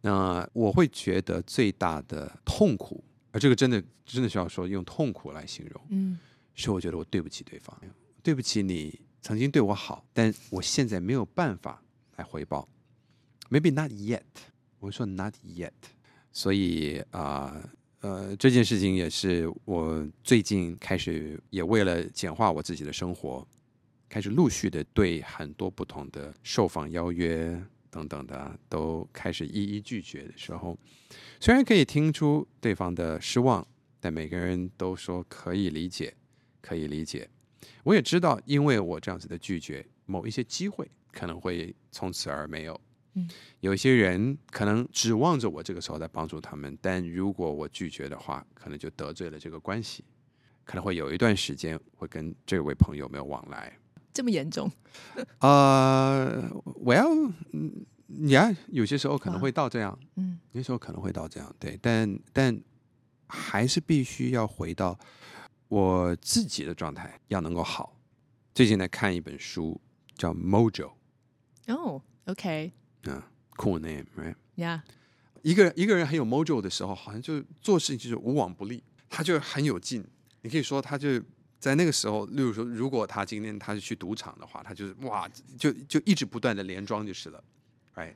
[0.00, 6.18] 那我会觉得最大的痛苦，而这个真的真的需要说用痛苦来形容，嗯，
[6.54, 7.76] 是我觉得我对不起对方，
[8.22, 11.82] 对不起你曾经对我好，但我现在没有办法
[12.18, 12.68] 来回报
[13.48, 14.20] ，maybe not yet，
[14.80, 15.70] 我说 not yet，
[16.32, 17.56] 所以啊
[18.00, 23.46] 呃，这件事情也是我最近开始也为了简化我自己的生活，
[24.08, 27.60] 开始陆续的对很多不同的受访邀约。
[27.90, 30.78] 等等的都开始一一拒绝的时候，
[31.40, 33.66] 虽然可以听出对方的失望，
[33.98, 36.14] 但每个人都说可以理解，
[36.60, 37.30] 可以理解。
[37.84, 40.86] 我也知道，因为我这样子的拒绝，某一些机会
[41.18, 42.80] 可能会从此而没有。
[43.14, 43.28] 嗯，
[43.60, 50.04] 有一些人可能指望着我这个时候在帮助他们，但如果我拒绝的话，可能就得罪了这个关系，
[50.64, 53.76] 可能会有一段时间会跟这位朋友没有往来。
[54.12, 54.70] 这么严重？
[55.40, 56.48] 呃，
[56.84, 57.08] 我要，
[57.52, 57.84] 嗯，
[58.28, 62.60] 呀，有些时候可能会到这样，嗯，有些时候可能会到这样，对，但但
[63.26, 64.98] 还是必须要回到
[65.68, 67.96] 我自己的状态，要能够好。
[68.54, 69.80] 最近在看一本书，
[70.14, 70.70] 叫《Mojo》。
[71.68, 72.72] 哦，OK，
[73.04, 73.22] 嗯
[73.56, 74.82] ，Cool name，right？Yeah。
[75.42, 80.04] 一个人一个人很有 Mojo 的时候，好像就做事情就是无往不利，他就很有劲。
[80.42, 81.22] 你可以说他就。
[81.60, 85.28] 在那个时候，例如说，如果他今天他是去赌场的话，他就是哇，
[85.58, 87.42] 就就一直不断的连庄就是了
[87.96, 88.14] ，，right？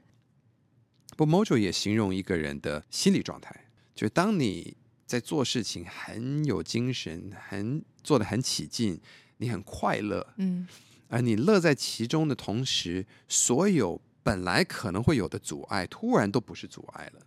[1.16, 3.52] 不，Mojo 也形容一个人的心理状态，
[3.96, 9.00] 就是当你在做事情很有精神，很做的很起劲，
[9.38, 10.68] 你很快乐，嗯，
[11.12, 17.20] 而你乐在其中的同时，所有本来可能会有的阻碍，突然都不是阻碍了，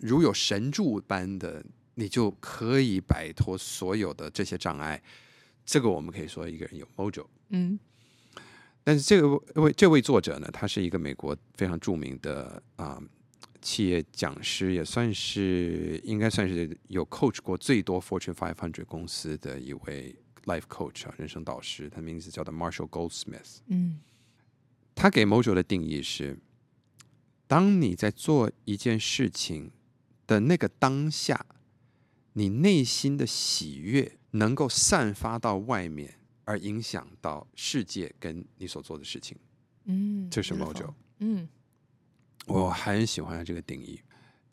[0.00, 1.64] 如有神助般的，
[1.96, 5.02] 你就可以摆脱所有的这些障碍。
[5.66, 7.76] 这个我们可以说一个人有 mojo，嗯，
[8.84, 9.28] 但是这个
[9.60, 13.02] 位这位作者呢，他是一个美国非常著名的啊、呃、
[13.60, 24.00] 企业讲师，也算是应该算是有 coach 过最多 Fortune 500公司的一位 life coach 啊，人生导师，他的名字叫做 Marshall Goldsmith，嗯，
[24.94, 26.38] 他给 mojo 的定义是，
[27.46, 29.70] 当你在做一件事情
[30.26, 31.46] 的那个当下，
[32.34, 34.16] 你内心的喜悦。
[34.32, 39.36] 能够散发到外面，而影响到世界跟你所做的事情，
[39.86, 41.48] 嗯，这是 Mojo，嗯，
[42.46, 44.00] 我很喜欢这个定义，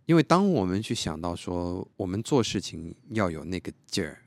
[0.08, 4.20] 因为当我们去想到说，我们做事情要有那个劲儿，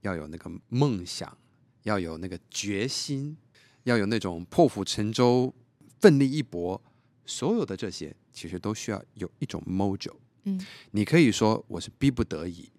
[0.00, 1.36] 要有那个梦想，
[1.82, 3.36] 要有那个决心，
[3.84, 5.54] 要有那种破釜沉舟、
[6.00, 6.82] 奋力一搏，
[7.26, 10.60] 所有的这些其实都需要有一种 Mojo，嗯，
[10.92, 12.70] 你可以说我是逼不得已，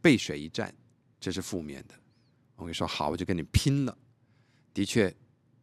[0.00, 0.74] 背水一战。
[1.20, 1.94] 这是负面的。
[2.56, 3.96] 我跟你说，好，我就跟你拼了。
[4.74, 5.16] 的确，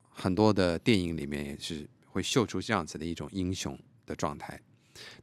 [0.10, 4.60] 很多的电影里面也是会秀出这样子的一种英雄的状态。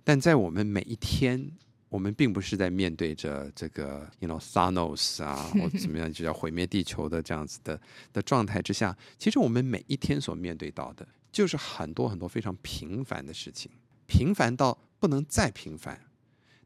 [0.04, 1.50] 但在我们每一天，
[1.88, 7.80] 我们并不是在面对着这个，you know Thanos 啊，或怎么样就要毁灭地球的这样子的
[8.12, 8.96] 的状态之下。
[9.18, 13.70] 其实我们每一天所面对到的，就是很多很多非常平凡的事情。
[14.06, 16.00] 平凡到不能再平凡。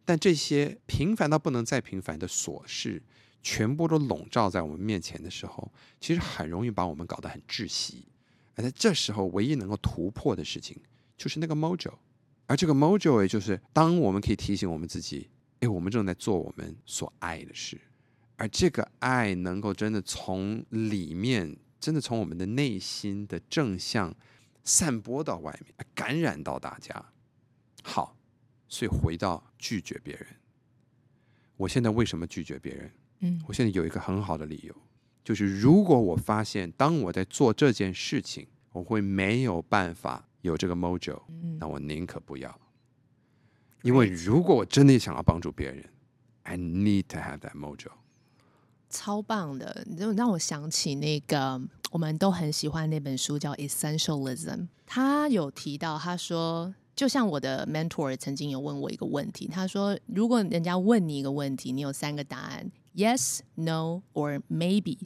[0.05, 3.01] 但这些平凡到不能再平凡的琐事，
[3.41, 8.07] 全部都笼罩在我们面前的时候，其实很容易把我们搞得很窒息。
[8.57, 10.77] 而在这时候，唯一能够突破的事情，
[11.17, 11.93] 就是那个 mojo。
[12.47, 15.29] 而这个 mojo 也就是当我们可以提醒我们自己，
[15.61, 17.81] 哎，我们正在做我们所爱的事，
[18.37, 24.15] 而这个爱能够真的从里面，真的从我们的内心的正向
[24.65, 27.13] 散播到外面，感染到大家。
[27.83, 28.17] 好。
[28.75, 30.27] 所以回到拒绝别人，
[31.59, 32.91] 我现在为什么拒绝别人？
[33.19, 34.75] 嗯，我现在有一个很好的理由，
[35.23, 41.19] 就是如果我发现当我在做这件事情，我会没有办法有这个 mojo，
[41.59, 42.55] 那我宁可不要。
[43.83, 45.85] 因为如果我真的想要帮助别人
[46.43, 47.93] ，I need to have that mojo。
[48.91, 54.37] 超棒的，你就让我想起那个我们都很喜欢那本书叫《Essentialism》，
[54.87, 56.75] 他有提到，他说。
[56.95, 64.99] 就像我的 mentor 曾经有问我一个问题，他说：“如果人家问你一个问题，你有三个答案：yes、no or maybe。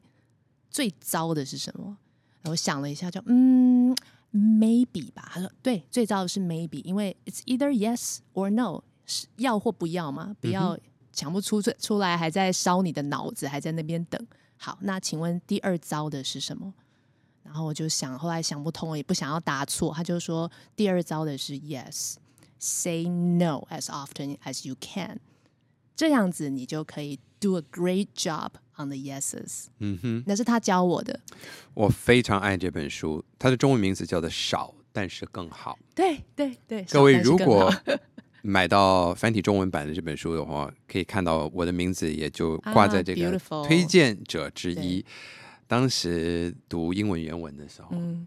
[0.69, 1.97] 最糟的是什么？”
[2.43, 3.97] 然后我想了一下，就嗯
[4.37, 5.31] ，maybe 吧。
[5.33, 10.79] 他说：“对，最糟的是 maybe，因为 it's either yes or no，是要或不要嘛，不要
[11.13, 14.27] 想不出出来，还在烧你的脑子，还在那边等。
[14.57, 16.75] 好，那请问第二招的是什么？”
[17.43, 19.95] 然后我就想，后来想不通，也不想要答错。
[19.95, 25.21] 他就说，第二招的是 yes，say no as often as you can，
[25.95, 29.67] 这样子你就可以 do a great job on the yeses。
[29.79, 31.21] 嗯哼，那是他教我的。
[31.75, 35.79] 我非常爱这本书，它的中文名字叫做《少但是更好》。
[35.95, 37.73] 对对对，各位如果
[38.43, 45.01] 买到繁体中文版的这本书的话，可以看到我的名字也就挂在这个推荐者之一。
[45.01, 48.25] 啊当时读英文原文的时候，嗯，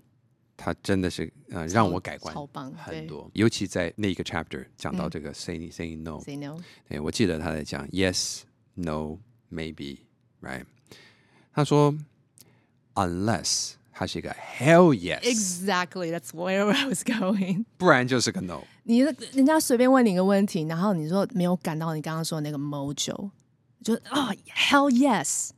[0.57, 2.35] 他真的是呃让我改观
[2.75, 6.57] 很多，尤其在那个 chapter 讲到这个 say、嗯、say no say no，
[6.89, 8.41] 对，我记得他在讲 yes
[8.73, 9.17] no
[9.49, 9.99] maybe
[10.41, 10.63] right，
[11.53, 11.93] 他说
[12.95, 18.61] unless 他是一个 hell yes exactly that's where I was going， 不然就是个 no。
[18.83, 23.29] 你人家随便问你一个问题，然后你说没有感到你刚刚说的那个 mojo，
[23.83, 25.49] 就啊、oh, hell yes。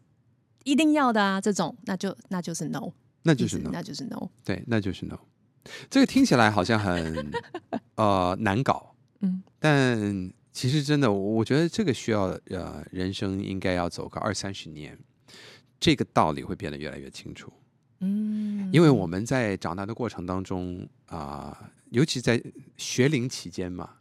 [0.64, 1.42] 一定要的啊！
[1.42, 2.92] 这种那就那就是 no，
[3.24, 5.18] 那就是 no，那就是 no，对，那就是 no。
[5.90, 7.32] 这个听起来好像很
[7.96, 14.98] 呃难搞，嗯，但其实真的，我觉得这个需要呃人生应该要走个二三十年，
[15.80, 17.52] 这个道理会变得越来越清楚。
[18.00, 22.42] 嗯，因为我们在长大的过程当中啊、呃，尤其在
[22.76, 23.98] 学龄期间嘛，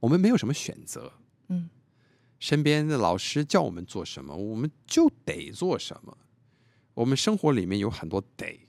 [0.00, 1.12] 我们没有什么选择，
[1.48, 1.68] 嗯。
[2.38, 6.16] 身边的老师叫我们做什么，我们就得做什么。
[6.94, 8.60] 我们生活里面有很多得，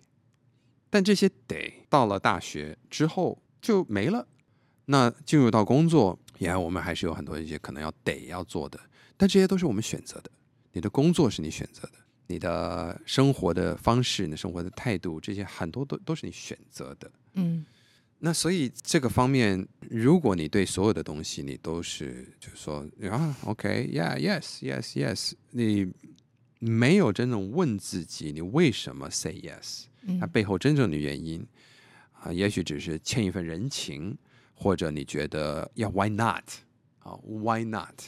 [0.89, 4.28] 但这些得到了大学之后就没了。
[4.88, 8.80] 那进入到工作，也我们还是有很多一些可能要得要做的，
[9.15, 10.32] 但这些都是我们选择的。
[10.73, 11.93] 你的工作是你选择的，
[12.27, 17.12] 你的生活的方式、你的生活的态度，这些很多都都是你选择的。
[17.34, 17.63] 嗯。
[18.23, 25.91] 那所以这个方面，如果你对所有的东西你都是就是说啊，OK，Yeah，Yes，Yes，Yes，你
[26.60, 29.86] 没有真正问自己你为什么 say yes，
[30.19, 31.45] 它背后真正的原因
[32.13, 34.15] 啊，也许只是欠一份人情，
[34.62, 36.43] 或者你觉得要 Why not？
[37.00, 38.00] 啊，Why not？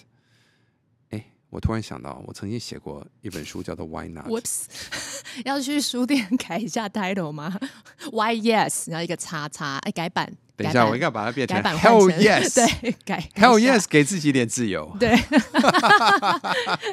[1.10, 4.28] 哎我突然想到，我曾经写过一本书，叫做《Why Not》。
[4.30, 4.66] Whoops，
[5.46, 7.60] 要去书店改一下 title 吗？
[8.14, 10.32] Why Yes，然后一个叉叉，哎，改版。
[10.56, 12.54] 等一下，我应该把它变成 Hell Yes。
[12.82, 14.96] 对，改 Hell Yes，给自己一点自由。
[15.00, 15.10] 对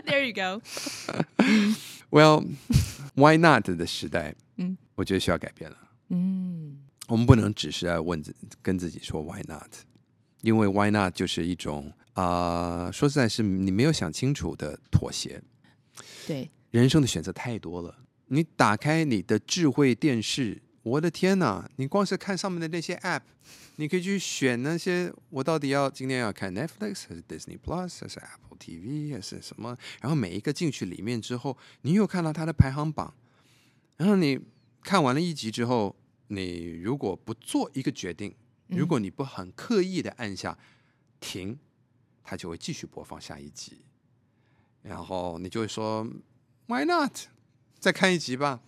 [0.06, 0.62] ，There you go。
[2.10, 5.76] Well，Why Not 的时代，嗯，我觉得需要改变了。
[6.08, 6.78] 嗯，
[7.10, 9.74] 我们不能只是要问自跟自己说 Why Not，
[10.40, 11.92] 因为 Why Not 就是一种。
[12.14, 15.40] 啊、呃，说实在，是你没有想清楚的妥协。
[16.26, 17.96] 对，人生的选择太多了。
[18.26, 21.70] 你打开你的智慧电视，我的天哪！
[21.76, 23.22] 你光是看上面的那些 App，
[23.76, 29.74] 你可以去选那些，我到底要今天要看 Netflix 还是 Disney Plus 还是 Apple TV 还是什么？
[30.02, 33.14] 然后每一个进去里面之后，你又看到它的排行榜。
[33.96, 34.38] 然后你
[34.82, 35.96] 看完了一集之后，
[36.30, 38.34] 你如果不做一个决定，
[38.68, 40.58] 如果你不很刻意的按下
[41.20, 41.58] 停。
[42.22, 43.80] 它就会继续播放下一集，
[44.82, 46.06] 然后你就会说
[46.66, 47.12] ，Why not？
[47.80, 48.60] 再看一集吧。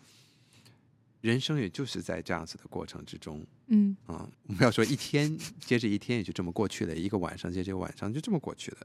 [1.20, 8.78] 人生也就是在这样子的过程之中，嗯啊，我们要说一天接着一天也就这么过去了，一个晚上接着一个晚上就这么过去了。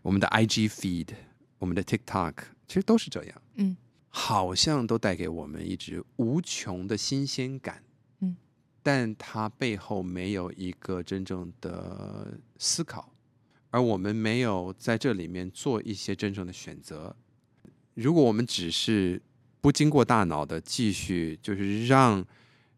[0.00, 1.08] 我们的 IG feed，
[1.58, 2.34] 我们的 TikTok，
[2.66, 3.76] 其实都是这样，嗯，
[4.08, 7.89] 好像都带给我们一直无穷的新鲜感，嗯，
[8.82, 13.12] 但它背后没有一个真正的思考，
[13.70, 17.14] 而我们没有在这里面做一些真正的选择。
[17.94, 19.20] 如果我们只是
[19.60, 22.24] 不经过大脑的继续，就是让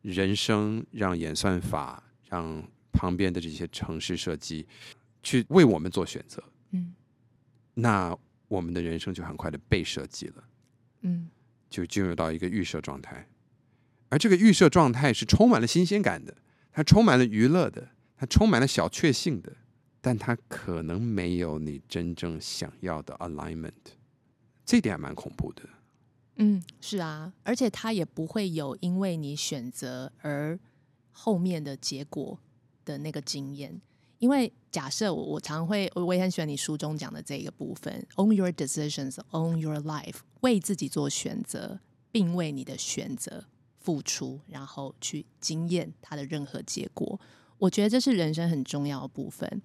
[0.01, 4.67] 人生、让演算法、让旁边的这些城市设计
[5.23, 6.43] 去为我们做选择，
[6.73, 6.93] 嗯，
[7.75, 8.17] 那
[8.49, 10.45] 我们的人生就很快的被设计了，
[11.03, 11.29] 嗯，
[11.71, 13.27] 就进入到一个预设状态，
[14.13, 16.37] 而这个预设状态是充满了新鲜感的，
[16.71, 19.51] 它充满了娱乐的，它充满了小确幸的，
[20.03, 23.73] 但它可能没有你真正想要的 alignment，
[24.67, 25.63] 这点还蛮恐怖的。
[26.37, 30.61] 嗯，是啊，而且他也不会有因为你选择而
[31.11, 32.39] 后面的结果
[32.85, 33.81] 的那个经验。
[34.19, 43.47] 因为假设我我常会，我也很喜欢你书中讲的这个部分：own your decisions, own your life，为自己做选择，并为你的选择
[43.83, 47.19] 付出，然后去经验它的任何结果。
[47.59, 49.63] 我觉得这是人生很重要的部分。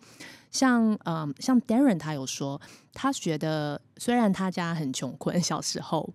[0.52, 2.60] 像嗯，像 Darren 他有说，
[2.94, 6.14] 他觉得虽然他家很穷困，小时候。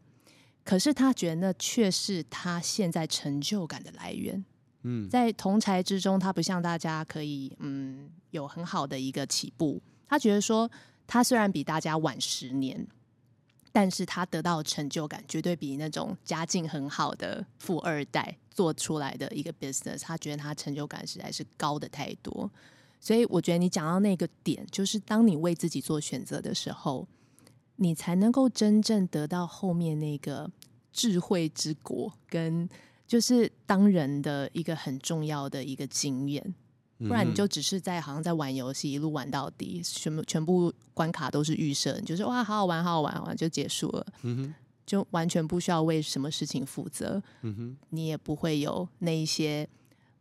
[0.64, 4.44] 可是他觉得那却是他现在成就感的来源。
[4.82, 9.82] 嗯，在同才之中，他不像大家可以嗯有很好的一个起步。
[10.06, 10.70] 他觉得说，
[11.04, 12.86] 他虽然比大家晚十年，
[13.72, 22.50] 但是他得到成就感绝对比那种家境很好的富二代做出来的一个 business，他觉得他成就感实在是高的太多。
[23.00, 27.08] 所以我觉得你讲到那个点，就是当你为自己做选择的时候。
[27.76, 30.48] 你才能够真正得到后面那个
[30.92, 32.68] 智慧之果，跟
[33.08, 36.54] 就是当人的一个很重要的一个经验。
[37.06, 44.06] 不然你就只是在好像在玩游戏，一路玩到底，全部全部关卡都是预设，你就是哇，好好玩，好好玩，玩就结束了。
[44.84, 47.22] 就完全不需要为什么事情负责。
[47.90, 49.68] 你也不会有那一些。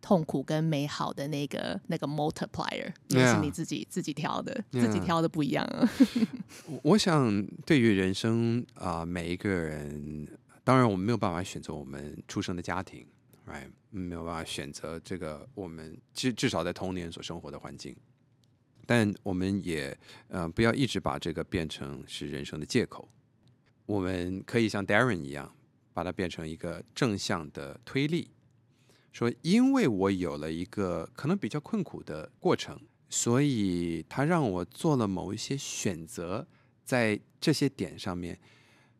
[0.04, 5.88] 痛苦跟美好的那个那个 multiplier，也是你自己.自己挑的.自己挑的不一样啊。
[6.82, 10.28] 我想，对于人生啊、呃，每一个人，
[10.64, 13.06] 当然我们没有办法选择我们出生的家庭
[13.52, 17.96] 哎没有办法选择这个我们至至少在童年所生活的环境，
[18.86, 19.98] 但我们也
[20.30, 23.10] 呃不要一直把这个变成是人生的借口。
[23.86, 25.54] 我们可以像 Darren 一样，
[25.94, 28.32] 把它变成一个正向的推力。
[29.12, 32.80] 说，因为我有了一个可能比较困苦的过程，
[33.10, 36.48] 所以他让我做了某一些选择，
[36.86, 38.40] 在这些点上面，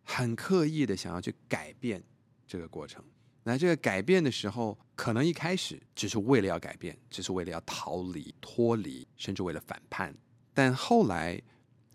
[0.04, 2.04] 很刻意的想要去改变
[2.46, 3.02] 这个过程。
[3.44, 10.16] 那这个改变的时候，可能一开始只是为了要改变，只是为了要逃离、脱离，甚至为了反叛。
[10.54, 11.42] 但后来，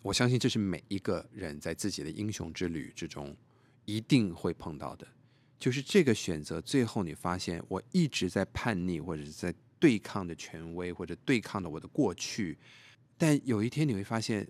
[0.02, 3.36] 我相信这是每一个人在自己的英雄之旅之中
[3.84, 5.06] 一定会碰到的。
[5.58, 12.58] 就是这个选择，最后你发现我一直在叛逆，或者是在对抗的权威，或者对抗的我的过去。
[13.16, 14.46] 但有一天你会发现，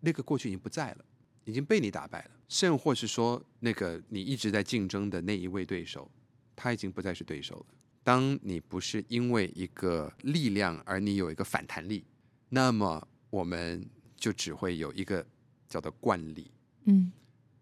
[0.00, 1.04] 那个过去已经不在了，
[1.44, 6.10] 已经被你打败了，甚或是说，那个你一直在竞争的那一位对手，
[6.58, 7.66] 他已经不再是对手了。
[8.02, 12.04] 当你不是因为一个力量而你有一个反弹力，
[12.48, 15.24] 那么我们就只会有一个
[15.68, 16.50] 叫做惯例。
[16.84, 17.12] 嗯，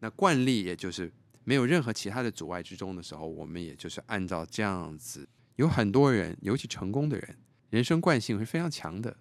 [0.00, 1.12] 那惯例也就是。
[1.48, 5.28] 没有任何其他的阻碍之中的时候，我们也就是按照这样子。
[5.54, 7.36] 有很多人，尤其成功的人，
[7.70, 9.16] 人生惯性是非常强的。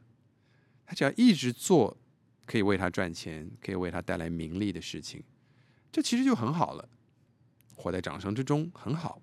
[0.88, 1.96] 他只要一直做
[2.48, 5.24] 可以为他赚钱、可以为他带来名利的事情，
[5.92, 6.90] 这其实就很好了。
[7.76, 9.22] 活在掌声之中很好，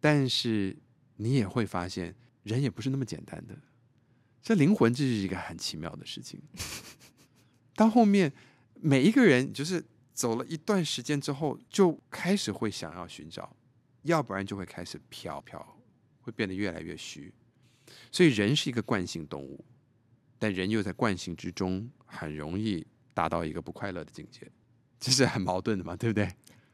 [0.00, 0.76] 但是
[1.16, 3.58] 你也会发现，人也不是那么简单的。
[4.42, 6.40] 这灵魂这是一个很奇妙的事情。
[7.74, 8.32] 到后面，
[8.74, 9.84] 每一个人就是。
[10.18, 13.56] 走了一段时间之后，就开始会想要寻找，
[14.02, 15.64] 要不然就会开始飘飘，
[16.20, 17.32] 会变得越来越虚。
[18.10, 19.64] 所以人是一个惯性动物，
[20.36, 22.84] 但人又在惯性之中，很容易
[23.14, 24.50] 达到一个不快乐的境界，
[24.98, 26.28] 这是很矛盾的嘛，对不对？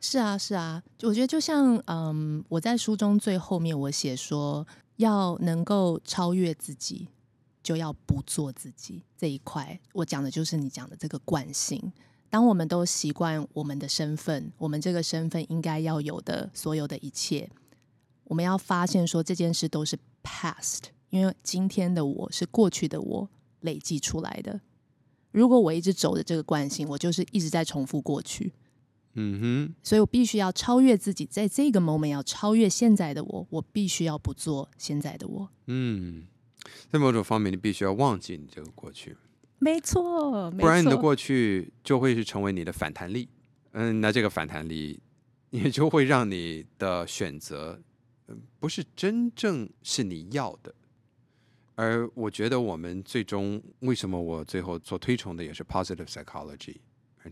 [0.06, 7.08] 是啊，是啊，我觉得就像嗯，我在书中最后面我写说，要能够超越自己，
[7.62, 11.90] 就要不做自己这一块，我讲的就是你讲的这个惯性。
[12.28, 17.50] 当我们都习惯我们的身份，我们这个身份应该要有的所有的一切，
[18.24, 23.28] 我们要发现说这件事都是 past，因为今天的我是过去的我
[23.60, 24.60] 累积出来的。
[25.30, 28.52] 如果我一直走的这个惯性，我就是一直在重复过去。
[29.14, 35.48] 嗯哼，所以我必须要超越自己，在这个 moment 要超越现在的我，我必须要不做现在的我。
[35.66, 36.26] 嗯，
[36.90, 39.16] 在某种方面，你必须要忘记你这个过去。
[39.58, 43.28] 没错，不然你的过去就会是成为你的反弹力。
[43.72, 45.00] 嗯，那这个反弹力
[45.50, 47.80] 也就会让你的选择
[48.58, 50.74] 不是真正是你要的。
[51.76, 56.76] 而我觉得我们最终为什么我最后做推崇的也是 positive psychology，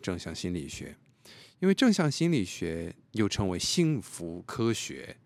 [0.01, 0.97] 正向心理学，
[1.63, 5.17] 因为正向心理学又称为幸福科学，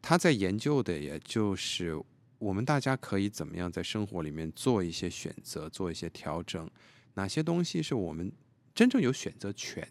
[0.00, 1.94] 它在研究的也就是
[2.38, 6.66] 我们大家可以怎么样在生活里面做一些选择，做一些调整，
[7.12, 8.32] 哪些东西是我们
[8.74, 9.86] 真正有选择权。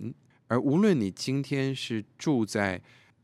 [0.48, 2.82] 而无论你今天是住在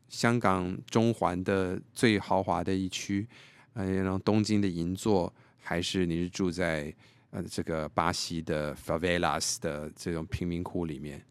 [0.08, 3.28] 香港中环的最豪华的一区，
[3.74, 5.34] 呃，然后东京的银座。
[5.60, 6.96] 还是你是住在
[7.32, 11.22] 呃这个巴西的 favelas 的这种贫民窟里面，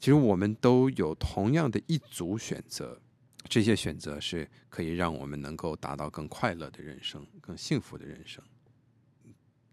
[0.00, 2.98] 其实我们都有同样的一组选择，
[3.48, 8.42] 这些选择是可以让我们能够达到更快乐的人生、更幸福的人生。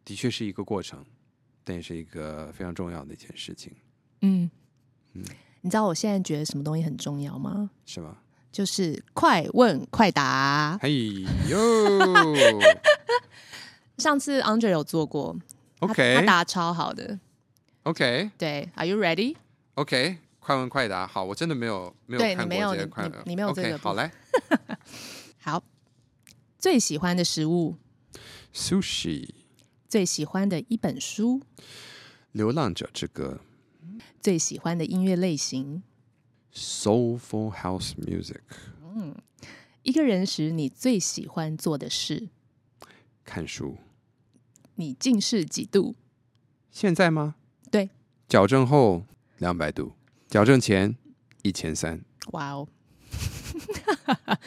[0.03, 1.05] 的确是一个过程，
[1.63, 3.73] 但也是一个非常重要的一件事情。
[4.21, 4.51] 嗯
[5.13, 5.23] 嗯，
[5.61, 7.69] 你知道我现在觉得什么东西很重要吗？
[7.85, 8.17] 是吗？
[8.51, 10.77] 就是快问快答。
[10.81, 11.09] 嘿
[11.49, 11.57] 呦！
[13.97, 15.37] 上次 Andre 有做过
[15.79, 17.19] ，OK，他，他答超好的
[17.83, 18.97] ，OK，对，Are you
[19.77, 24.11] ready？OK，快问快答，好，我真的没有没有看过这些快问，你没有这个，okay, 好来，
[25.37, 25.63] 好，
[26.57, 27.77] 最喜欢的食物
[28.53, 29.29] ，Sushi，
[29.87, 31.39] 最喜欢的一本书，
[32.31, 33.41] 《流浪者之歌》，
[34.19, 35.83] 最喜欢的音乐类型
[36.53, 38.41] ，Soulful House Music，
[38.81, 39.15] 嗯，
[39.83, 42.29] 一个人时你最喜欢做的事，
[43.23, 43.77] 看书。
[44.79, 45.95] 你近视几度？
[46.69, 47.33] 现在吗？
[47.71, 47.89] 对，
[48.29, 49.05] 矫正后
[49.39, 49.93] 两百度，
[50.27, 50.95] 矫正前
[51.43, 52.01] 一千三。
[52.31, 52.67] 哇哦！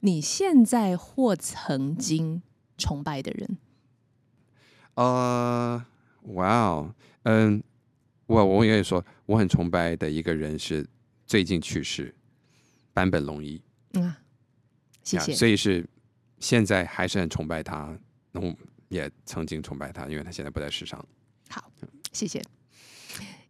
[0.00, 2.42] 你现在或曾经
[2.78, 3.58] 崇拜的人？
[4.94, 5.84] 呃，
[6.22, 7.62] 哇哦，嗯，
[8.26, 10.88] 我我也说，我很崇拜的一个人是
[11.26, 12.14] 最近去世，
[12.92, 13.62] 坂本龙一。
[13.92, 14.14] 嗯，
[15.02, 15.34] 谢谢。
[15.34, 15.88] 所以是
[16.38, 17.96] 现在还是很崇拜他。
[18.32, 18.54] 那我
[18.88, 21.04] 也曾经崇拜他，因为他现在不在世上。
[21.48, 21.70] 好，
[22.12, 22.42] 谢谢。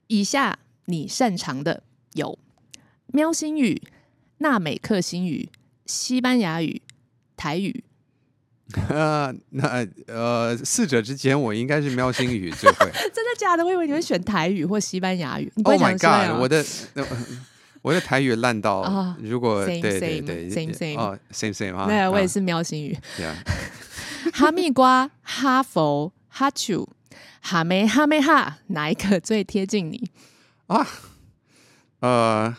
[0.06, 1.82] 以下你擅长的
[2.14, 2.38] 有
[3.08, 3.80] 喵星语、
[4.38, 5.48] 纳美克星语、
[5.86, 6.82] 西班牙语、
[7.36, 7.84] 台语。
[8.88, 12.88] 呃，那呃，四者之间，我应该是喵星语最会。
[13.12, 13.64] 真的假的？
[13.64, 15.52] 我以为你会选台语或西班牙语。
[15.64, 16.40] Oh my god！
[16.40, 16.64] 我的
[17.82, 21.86] 我的台语烂到，oh, 如果 same, 对对对，same same 哦，same same 啊。
[21.88, 22.96] 对，我也是喵星语。
[23.18, 23.34] Yeah.
[24.32, 26.88] 哈密瓜、哈佛、哈丘、
[27.40, 30.10] 哈梅、哈梅哈，哪一个最贴近你
[30.70, 30.86] 啊？
[32.00, 32.56] 呃，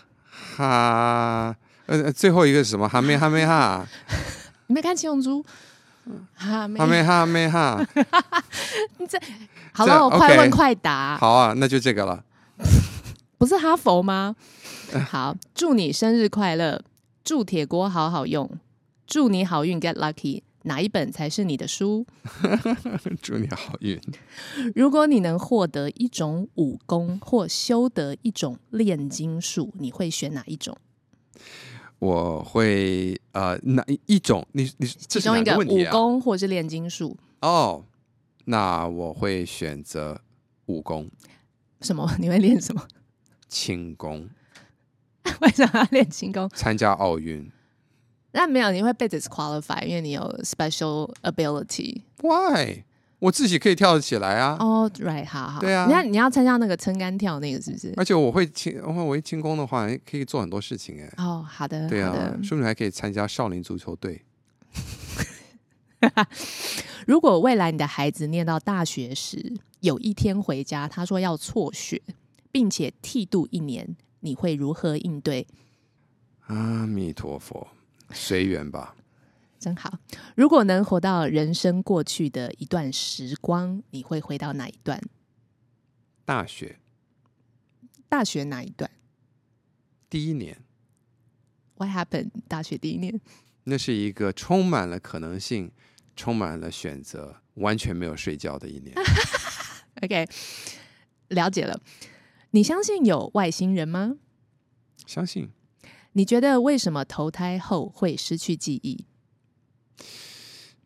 [0.57, 1.55] 哈，
[1.85, 2.87] 呃，最后一个是什么？
[2.87, 3.87] 哈梅哈梅哈？
[4.67, 5.43] 你没看七龙珠？
[6.35, 7.81] 哈梅哈梅哈梅哈？
[8.99, 9.17] 你这
[9.71, 11.17] 好了，我快问快答。
[11.17, 12.23] 好啊，那就这个了。
[13.39, 14.35] 不是哈佛吗？
[15.09, 16.83] 好，祝你生日快乐，
[17.23, 18.49] 祝铁锅好好用，
[19.07, 20.41] 祝你好运，get lucky。
[20.63, 22.05] 哪一本才是你的书？
[23.21, 23.99] 祝你好运。
[24.75, 30.77] 如果你能获得一种武功或修得一种炼金术，你会选哪一种？
[31.99, 34.45] 我会呃，哪一种？
[34.53, 34.87] 你你？
[34.87, 37.15] 其中一个武功或是炼金术？
[37.41, 37.85] 哦，
[38.45, 40.19] 那我会选择
[40.65, 41.09] 武功。
[41.81, 42.09] 什么？
[42.19, 42.87] 你会练什么？
[43.47, 44.29] 轻功。
[45.41, 46.49] 为什么要练轻功？
[46.55, 47.51] 参加奥运。
[48.33, 52.01] 那没有，你会被 disqualify，因为你有 special ability。
[52.21, 52.83] Why？
[53.19, 54.57] 我自己可以跳得起来啊。
[54.59, 55.59] 哦、oh，right，好好。
[55.59, 55.85] 对啊。
[55.85, 57.93] 你要你要参加那个撑杆跳那个是不是？
[57.97, 61.13] 而且我会轻，我会轻功的话，可以做很多事情哎。
[61.17, 61.87] 哦、oh，好的。
[61.87, 64.23] 对啊，说不定还可以参加少林足球队。
[67.05, 72.01] 如果未来你的孩子念到大学时，有一天回家，他说要辍学，
[72.51, 75.45] 并且剃度一年，你会如何应对？
[76.47, 77.67] 阿弥陀佛。
[78.13, 78.95] 随缘吧，
[79.59, 79.99] 真好。
[80.35, 85.01] 如果能活到人生过去的一段时光，你会回到哪一段？
[86.25, 86.79] 大学。
[88.09, 88.89] 大学哪一段？
[90.09, 90.61] 第一年。
[91.75, 92.31] What happened？
[92.47, 93.21] 大学第一年？
[93.63, 95.71] 那是一个充满了可能性、
[96.15, 98.95] 充满了选择、完全没有睡觉的一年。
[100.01, 100.27] OK，
[101.29, 101.79] 了解了。
[102.51, 104.17] 你相信有外星人吗？
[105.05, 105.49] 相信。
[106.13, 109.05] 你觉得为什么投胎后会失去记忆？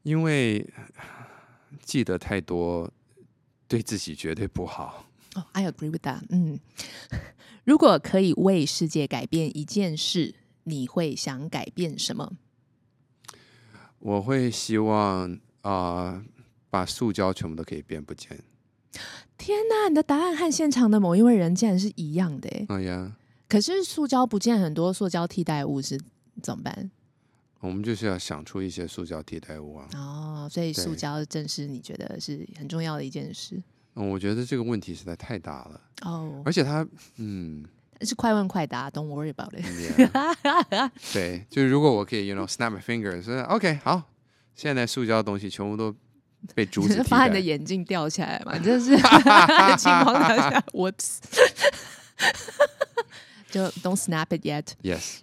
[0.04, 0.70] 因为
[1.84, 2.92] 记得太多，
[3.68, 5.08] 对自己绝对不好。
[5.36, 6.22] 哦、oh，I agree with that。
[6.30, 6.60] 嗯，
[7.66, 12.34] 如果可以为世界改变一件事，你会想改变什么？
[14.00, 16.26] 我会希望啊、呃，
[16.70, 18.44] 把塑胶全部都可以变不见。
[19.38, 22.48] 天哪，你的答案和现场的某一位人竟然是一样的！
[22.48, 23.16] 哎，哎呀。
[23.56, 25.98] 可是塑胶不见很多，塑胶替代物是
[26.44, 26.92] 怎么办？
[27.62, 29.88] 我们就是要想出一些塑胶替代物啊。
[29.94, 33.64] 哦，所以塑胶正是你觉得是很重要的一件事。
[33.96, 35.80] 嗯，我觉得这个问题实在太大了。
[36.02, 36.86] 哦，而且它，
[37.16, 37.64] 嗯，
[38.02, 39.64] 是快问快答，Don't worry about it。
[39.66, 40.90] Yeah.
[41.14, 44.04] 对，就是如果我可以，you know, snap my fingers，说 OK，好，
[44.54, 45.96] 现在塑胶的东西全部都
[46.54, 47.04] 被竹子 替代。
[47.06, 48.60] 发你的眼镜掉起来嘛？
[48.60, 48.98] 就是
[49.78, 50.92] 情况下， 我
[53.56, 54.74] 就 Don't snap it yet。
[54.84, 55.20] Yes。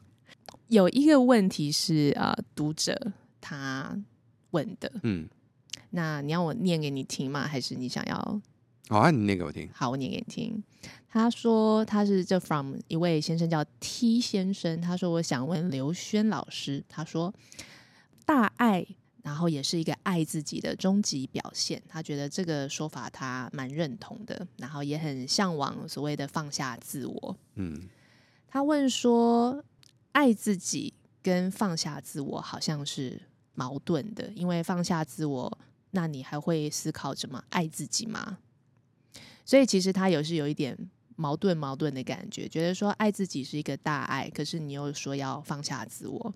[0.68, 3.98] 有一个问题是啊、呃，读者他
[4.50, 5.26] 问的，嗯，
[5.88, 7.48] 那你要我念给你听吗？
[7.48, 8.40] 还是你想要？
[8.88, 9.70] 好啊，你念给我听。
[9.72, 10.62] 好，我念给你听。
[11.08, 17.32] 他说他是这 from 一位先生叫 T 先生，他说我想问刘轩老师，他说
[18.26, 18.86] 大爱，
[19.26, 21.82] 然后也是一个爱自己的终极表现。
[21.86, 27.36] 他觉得这个说法他蛮认同的，然后也很向往所谓的放下自我。
[27.56, 27.82] 嗯，
[28.46, 29.62] 他问说。
[30.16, 33.20] 爱自己跟放下自我好像是
[33.52, 35.58] 矛盾的，因为放下自我，
[35.90, 38.38] 那你还会思考怎么爱自己吗？
[39.44, 40.74] 所以其实他有是有一点
[41.16, 46.34] 矛盾矛盾的感觉，觉得说爱自己是一个大爱，可是你又说要放下自我。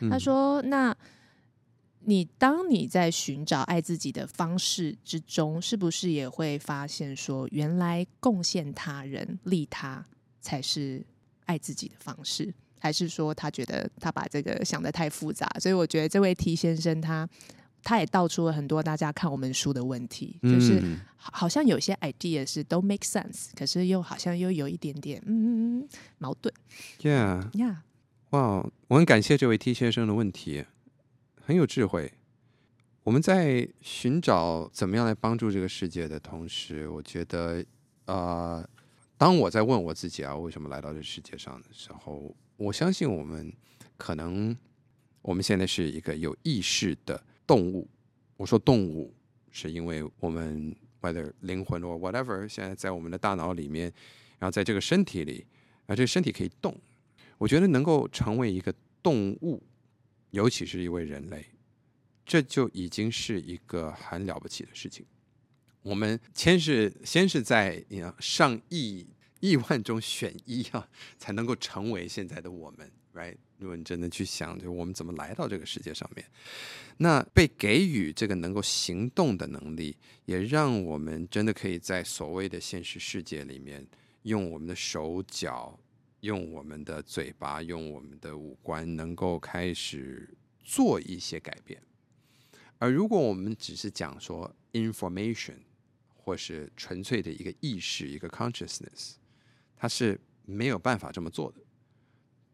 [0.00, 0.94] 嗯、他说：“那
[2.06, 10.04] 你当你在寻找爱自己的方式之中，是不是也会发现说，原来贡献他人、利他
[10.40, 11.04] 才是
[11.46, 17.26] 爱自己的方式？”还是说他觉得他把这个想得太复杂，所以我觉得这位 T 先生他
[17.82, 20.82] 他也道出了很多大家看我们书的问题，嗯、就是
[21.16, 25.88] 好像有些 idea 是都 make sense，可是又好像又有一点点嗯
[26.18, 26.52] 矛盾。
[27.00, 27.76] Yeah，Yeah，
[28.30, 30.66] 哇，wow，我很感谢这位 T 先生的问题，
[31.46, 32.10] 很有智慧。
[33.02, 37.62] 我们在寻找怎么样来帮助这个世界的同时，我觉得
[38.06, 38.66] 呃，
[39.18, 42.34] 当我在问我自己啊，为什么来到这世界上的时候。
[42.56, 43.52] 我相信我们
[43.98, 44.56] 可能
[45.20, 47.86] 我们现在是一个有意识的动物。
[48.38, 49.12] 我说动物，
[49.50, 53.92] 是因为我们 whether 灵魂或 whatever，现在在我们的大脑里面，
[54.38, 55.44] 然后在这个身体里，
[55.84, 56.74] 啊，这个身体可以动。
[57.36, 58.72] 我觉得能够成为一个
[59.02, 59.62] 动物，
[60.34, 61.46] 尤其是一位人类，
[62.26, 65.06] 这就已经是一个很了不起的事情。
[65.82, 67.82] 我们先是先是在
[68.18, 69.06] 上亿。
[69.40, 73.36] 亿万中选一啊， 才能够成为现在的我们，right？
[73.58, 76.24] 如果你真的去想，就我们怎么来到这个世界上面，
[76.96, 83.86] 那被给予这个能够行动的能力，也让我们真的可以在所谓的现实世界里面，
[84.22, 85.78] 用我们的手脚，
[86.24, 91.82] 用我们的嘴巴，用我们的五官，能够开始做一些改变。
[92.78, 95.58] 而如果我们只是讲说 information，
[96.16, 99.16] 或是纯粹的一个意识，一个 consciousness。
[99.76, 101.58] 它是没有办法这么做的，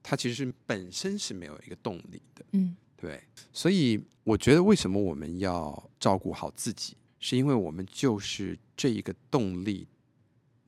[0.03, 3.23] 它其实本身是没有一个动力的，嗯，对。
[3.53, 9.87] 所以我觉得为什么我们要照顾好自己，是因为我们就是这一个动力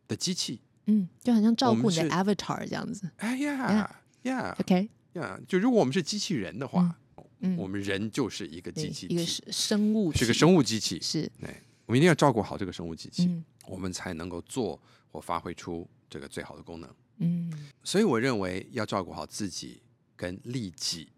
[0.06, 3.10] 的机器，嗯，就好像照顾你的 avatar 这样子。
[3.16, 3.90] 哎呀
[4.22, 6.94] 呀，OK，呀，就如果我们是机器人的话，
[7.40, 11.22] 嗯，我们人就是一个机器，一个是生物，是个生物机器，是。
[11.40, 11.54] 对，
[11.86, 14.80] 我们一定要照顾好这个生物机器，嗯，我们才能够做
[15.10, 15.88] 或发挥出。
[16.12, 17.50] 这个最好的功能，嗯，
[17.82, 19.80] 所以我认为要照顾好自己
[20.14, 21.08] 跟利己，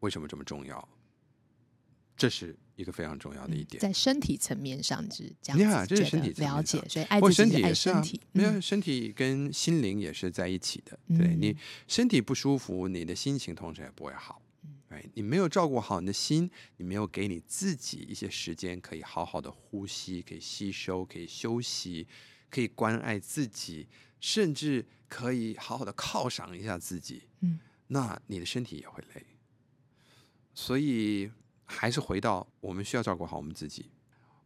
[0.00, 0.88] 为什么这么重要？
[2.20, 10.98] 这是一个非常重要的一点，在身体层面上是这样，yeah, 这是身体了解，所以爱自己爱身体，没有身体跟心灵也是在一起的。
[11.06, 11.56] 嗯、对你
[11.88, 14.42] 身体不舒服，你的心情同时也不会好。
[14.90, 22.06] 哎，你没有照顾好你的心，你没有给你自己一些时间可以好好的呼吸，可以吸收，可以休息。
[22.52, 23.86] 可以关爱自己，
[24.18, 27.22] 甚至可以好好的犒赏一下自己。
[27.42, 29.24] 嗯，那你的身体也会累。
[30.52, 31.30] 所以
[31.70, 33.88] 还是回到我们需要照顾好我们自己。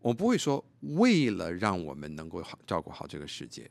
[0.01, 3.70] 我不会说为了让我们能够好照顾好这个世界，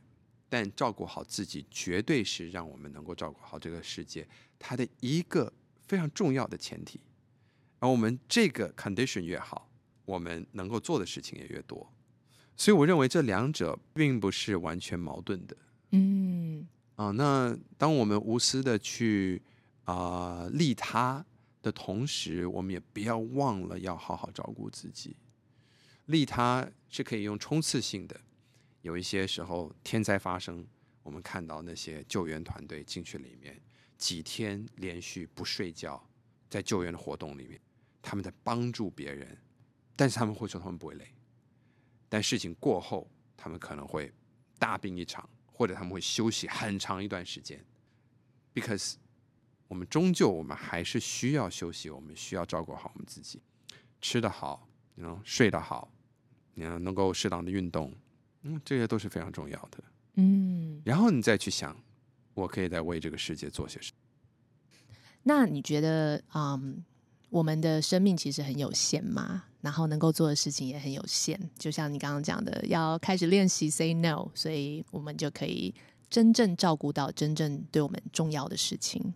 [0.50, 4.28] 但照顾好自己绝对是让我们能够照顾好这个世界
[4.58, 5.54] 它的一个
[5.88, 7.00] 非常重要的前提。
[7.78, 9.70] 而我们这个 condition 越好，
[10.06, 11.88] 我们能够做的事情也越多。
[12.58, 15.56] 所以我认为这两者并不是完全矛盾的。
[15.92, 19.42] 嗯，啊，那当我们无私的去
[19.84, 21.24] 啊、呃、利他
[21.64, 25.16] 的同时，我们也不要忘了要好好照顾自己。
[26.08, 28.20] 利他是可以用冲刺性的，
[28.82, 30.68] 有一些时候天灾发生，
[31.02, 33.60] 我们看到那些救援团队进去里面，
[33.98, 36.06] 几天连续不睡觉，
[36.50, 37.58] 在救援的活动里面，
[38.02, 39.38] 他们在帮助别人，
[39.96, 41.08] 但是他们会说他们不会累。
[42.10, 44.14] 但事情过后，他们可能会
[44.60, 47.64] 大病一场，或者他们会休息很长一段时间
[48.54, 48.96] ，because
[49.74, 53.42] 我们终究我们还是需要休息，我们需要照顾好我们自己，
[54.00, 55.92] 吃得好，然后睡得好，
[56.54, 57.92] 你要能够适当的运动，
[58.44, 59.84] 嗯，这些都是非常重要的。
[60.14, 61.76] 嗯，然后你再去想，
[62.36, 64.88] 我可以在为这个世界做些什么。
[65.24, 66.86] 那你觉得，嗯，
[67.32, 69.46] 我们的生命其实很有限嘛？
[69.62, 71.50] 然后能够做的事情也很有限。
[71.58, 75.74] 就像你刚刚讲的，要开始练习 say no，所以我们就可以
[76.12, 79.12] 真正照顾到真正对我们重要的事情。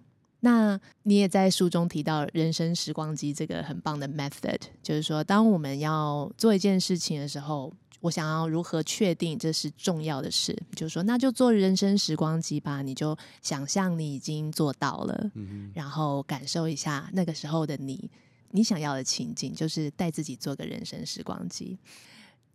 [0.47, 7.73] 那你也在书中提到人生时光机这个很棒的 method，就是说，当我们要做一件事情的时候。
[7.99, 10.55] 我想要如何确定这是重要的事？
[10.75, 12.83] 就是说，那就做人生时光机吧。
[12.83, 18.07] 你就想象你已经做到了，嗯，然后感受一下那个时候的你，
[18.51, 21.75] 你想要的情景，就是带自己做个人生时光机。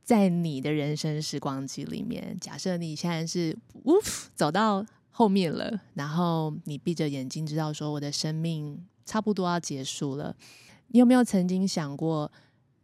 [0.05, 3.95] 在你的人生时光机里面，假设你现在是呜
[4.37, 10.37] 走到后面了，然后你闭着眼睛，知道说我的生命差不多要结束了。
[10.89, 12.33] 你有没有曾经想过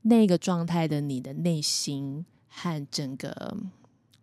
[0.03, 2.25] 那个状态的你的内心？
[2.51, 3.57] 和整个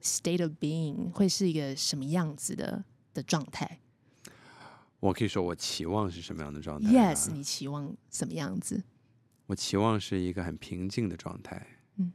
[0.01, 2.83] state of being 会是一个什么样子的
[3.13, 3.79] 的状态？
[4.99, 8.83] 我可以说我期望是什么样的状态？Yes，你期望什么样子？
[9.45, 11.65] 我期望是一个很平静的状态。
[11.95, 12.11] 嗯，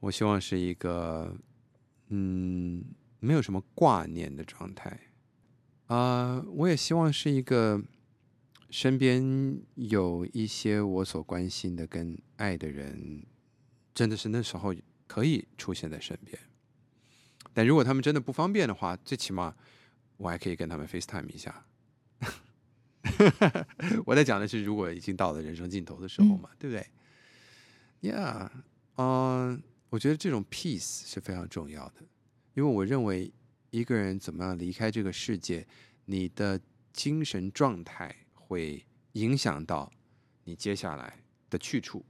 [0.00, 1.36] 我希望是一个
[2.08, 2.82] 嗯
[3.20, 4.98] 没有什么挂念的状态。
[5.86, 5.96] 啊、
[6.36, 7.82] 呃，我也希望是一个
[8.70, 13.24] 身边有一些我所关心的跟爱的人，
[13.94, 14.74] 真的是那时候。
[15.08, 16.36] 可以出现在身边，
[17.54, 19.54] 但如果他们真的不方便的话，最起码
[20.16, 21.64] 我还可以跟他们 FaceTime 一下。
[24.04, 28.50] 我在讲的是，如果已经到了人生尽头的时候嘛，嗯、对不对？Yeah，
[28.96, 32.02] 嗯、uh，我觉得这种 peace 是非常重要的，
[32.54, 33.32] 因为我认为
[33.70, 35.66] 一个人怎么样离开这个世界，
[36.04, 36.60] 你的
[36.92, 39.92] 精神状态会影响到
[40.44, 41.18] 你接下来
[41.50, 42.04] 的去处。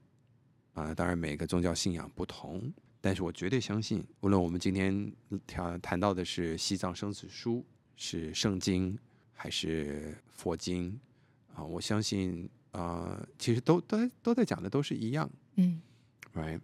[0.75, 2.73] 啊，当然每个宗教信仰不同。
[3.01, 5.13] 但是我绝对相信，无论我们今天
[5.47, 8.99] 谈谈到的是西藏生死书，是圣经，
[9.33, 10.99] 还是佛经，
[11.55, 15.81] 啊，我相信啊，其实都都都在讲的都是一样，嗯
[16.35, 16.61] ，right，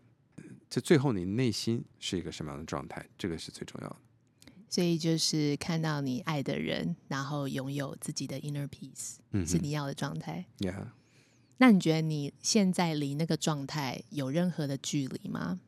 [0.68, 3.96] 这最后你内心是一个什么样的状态，这个是最重要的。
[4.72, 10.46] 所以就是看到你爱的人，然后拥有自己的 inner peace，嗯，是你要的状态。
[10.60, 10.86] Yeah，
[11.58, 15.60] 那你觉得你现在离那个状态有任何的距离吗？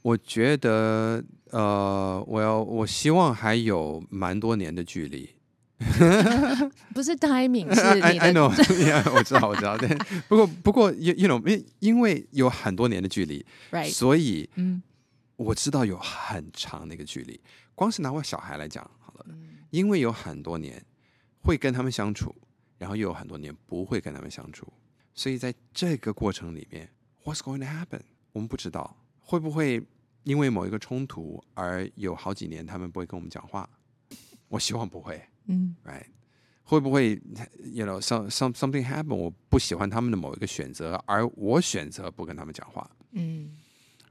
[0.00, 5.28] 我觉得，呃，我要，我希望还有蛮多年的距离。
[6.94, 8.06] 不是 timing，是 你的。
[8.06, 9.76] I, I know，yeah, 我知道，我知道。
[9.76, 9.94] 对，
[10.26, 14.82] 不过，不过，you you know，因因为有很多年的距离，right，所以，嗯，
[15.36, 17.38] 我知道有很长的一个距离。
[17.76, 20.84] 光是拿我小孩来讲，好了，嗯，因为有很多年
[21.42, 22.34] 会跟他们相处，
[22.76, 24.66] 然后又有很多年不会跟他们相处，
[25.14, 26.90] 所以在这个过程里面
[27.22, 28.02] ，What's going to happen？
[28.32, 29.86] 我们不知道会不会。
[30.26, 33.70] 因为某一个冲突而有好几年他们不会跟我们讲话，
[34.48, 35.22] 我希望不会。
[35.44, 36.06] 嗯，right？
[36.64, 37.12] 会不会
[37.62, 39.14] ，you know，some some something happen？
[39.14, 42.90] 我不喜欢他们的某一个选择，而我选择不跟他们讲话。
[43.12, 43.56] 嗯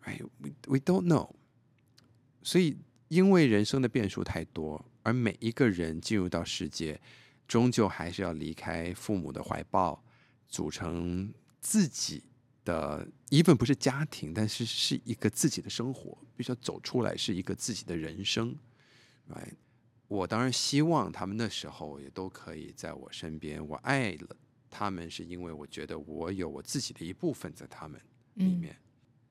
[0.06, 1.30] ，right？We we don't know。
[2.44, 2.78] 所以，
[3.08, 7.00] 因为人生的变数太多，而每一个人进入到世界，
[7.48, 10.04] 终究还是要离开父母的怀抱，
[10.48, 12.24] 组成自己。
[12.66, 18.58] 的一份不是家庭，但是是一个自己的生活，必须要走出来，是一个自己的人生。
[20.08, 23.64] 我当然希望他们那时候也都可以在我身边。
[23.68, 24.36] 我爱了
[24.68, 28.02] 他们，是因为我觉得我有我自己的一部分在他们
[28.34, 28.74] 里面。
[28.74, 28.82] 嗯、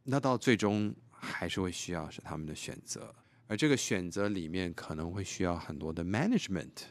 [0.05, 3.13] 那到最终还是会需要是他们的选择，
[3.47, 6.85] 而这个选择里面可能会需要很多的 management，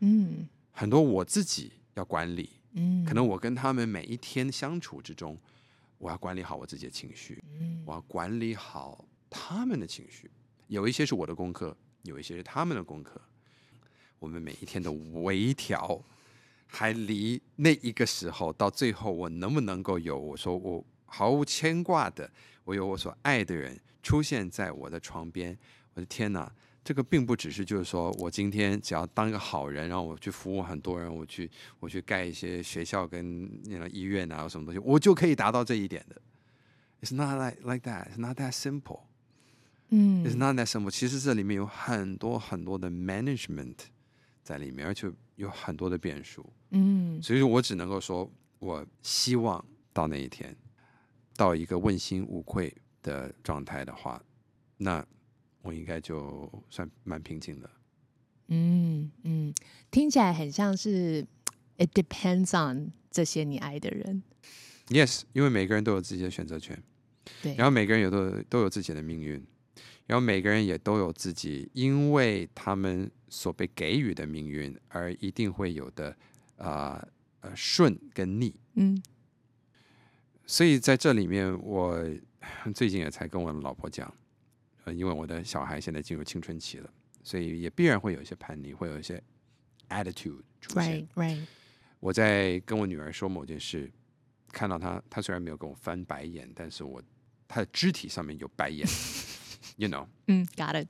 [0.00, 5.38] 嗯，很多我自己要管理，嗯，可能我跟他们每一天相处之中。
[5.98, 10.30] 我要管理好我自己的情绪，嗯，我要管理好他们的情绪。
[10.68, 13.20] 有一些是我的功课，有一些是他们的功课。
[14.20, 16.00] 我们每一天的微调，
[16.68, 22.30] 还离那一个时候到最后，我能不能够有我说我毫无牵挂的，
[22.62, 25.58] 我有我所爱的人出现在我的床边？
[25.98, 26.48] 我的天哪！
[26.84, 36.22] 这个并不只是就是说我今天只要当一个好人，然后我去服务很多人，我去我去盖一些学校跟那个医院啊什么东西，我就可以达到这一点的。
[37.02, 38.12] It's not like like that.
[38.12, 39.00] It's not that simple.
[39.88, 40.92] 嗯，It's not that simple.
[40.92, 43.74] 其实这里面有很多很多的 management
[44.44, 46.48] 在里面，而且有很多的变数。
[46.70, 48.30] 嗯，所以说我只能够说，
[48.60, 50.56] 我希望到那一天，
[51.36, 52.72] 到一个问心无愧
[53.02, 54.22] 的状态的话，
[54.76, 55.04] 那。
[55.68, 57.70] 我应该就算蛮平静的。
[58.46, 59.54] 嗯嗯，
[59.90, 61.22] 听起来很像是
[61.76, 64.22] It depends on 这些你爱的人。
[64.86, 66.82] Yes，因为每个人都有自己的选择权。
[67.42, 67.54] 对。
[67.56, 69.44] 然后每个人也都都有自己的命运，
[70.06, 76.16] 然后每个人也都有自己，因为他们所被给予的命运而一定会有的
[76.56, 77.06] 啊
[77.42, 78.54] 呃，呃顺跟逆。
[78.76, 79.02] 嗯。
[80.46, 82.02] 所以在这里面，我
[82.74, 84.10] 最近也才跟我老婆讲，
[84.88, 86.90] 呃，因为我的小孩现在进入青春期了，
[87.22, 89.22] 所以也必然会有一些叛逆，会有一些
[89.90, 91.06] attitude 出现。
[91.06, 91.46] Right, right.
[92.00, 93.90] 我在跟我女儿说某件事，
[94.48, 97.02] 看到她，她虽然没有跟我翻白眼，但是我
[97.46, 98.86] 她的肢体上面有白眼，
[99.76, 100.06] you know？
[100.28, 100.88] 嗯，got it。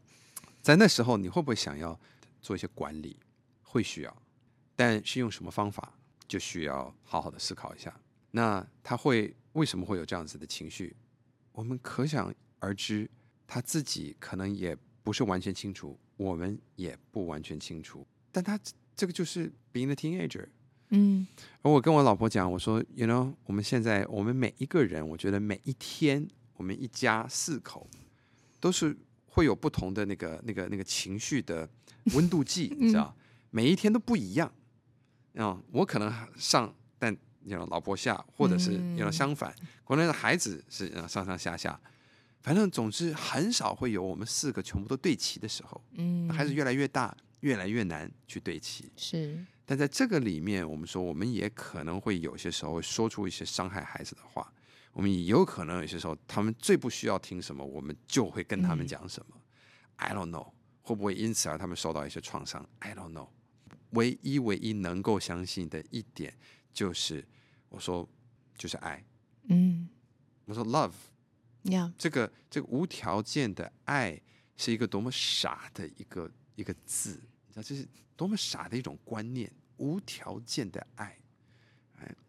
[0.62, 1.98] 在那时候，你会不会想要
[2.40, 3.18] 做一些管理？
[3.62, 4.22] 会需要，
[4.76, 5.92] 但是用什么方法，
[6.26, 7.98] 就需要好好的思考一下。
[8.30, 10.94] 那他会为什么会有这样子的情绪？
[11.52, 13.10] 我们可想而知，
[13.48, 18.06] 他自己可能也不是完全清楚，我们也不完全清楚。
[18.30, 18.56] 但他
[18.94, 20.46] 这个就是 being a teenager。
[20.90, 21.26] 嗯，
[21.62, 27.88] 而我跟我老婆讲，我说，you know，我们现在我们每一个人，我觉得每一天，我们一家四口
[28.60, 28.96] 都是
[29.26, 31.68] 会有不同的那个那个那个情绪的
[32.14, 33.16] 温度计，你知道，
[33.50, 34.52] 每一天都不一样。
[35.34, 37.16] 啊，我可能上，但。
[37.44, 39.54] you know, 老婆下，或者是 you know, 相反，
[39.86, 41.80] 可能孩子是上上下下，
[42.40, 45.82] 反正总之很少会有我们四个全部都对齐的时候。
[45.92, 48.90] 嗯，孩子越来越大，越来越难去对齐。
[48.96, 54.52] 是，但在这个里面，我们说我们也可能会有些时候说出一些伤害孩子的话。
[54.92, 59.36] 我们也有可能有些时候，他们最不需要听什么，我们就会跟他们讲什么。
[59.36, 59.42] 嗯、
[59.96, 63.28] I don't know，会不会因此而他们受到一些创伤？I don't know。
[63.90, 66.34] 唯一唯一能够相信的一点
[66.72, 67.24] 就是。
[67.70, 68.08] 我说，
[68.56, 69.04] 就是爱。
[69.48, 69.90] 嗯，
[70.46, 70.64] 我说
[71.96, 74.20] 这个这个无条件的爱
[74.56, 81.18] 是一个多么傻的一个一个字，你知道这是多么傻的一种观念，无条件的爱。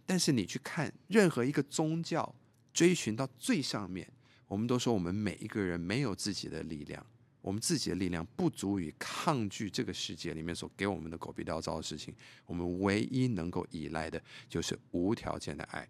[0.06, 2.36] 但是你去看任何一个宗教，
[2.74, 4.12] 追寻到最上面，
[4.48, 7.06] 我们都说我们每一个人没有自己的力量。
[7.42, 12.14] 我们自己的力量不足以抗拒这个世界里面所给我们的狗屁倒灶的事情。
[12.46, 15.88] 我们唯一能够依赖的就是无条件的爱，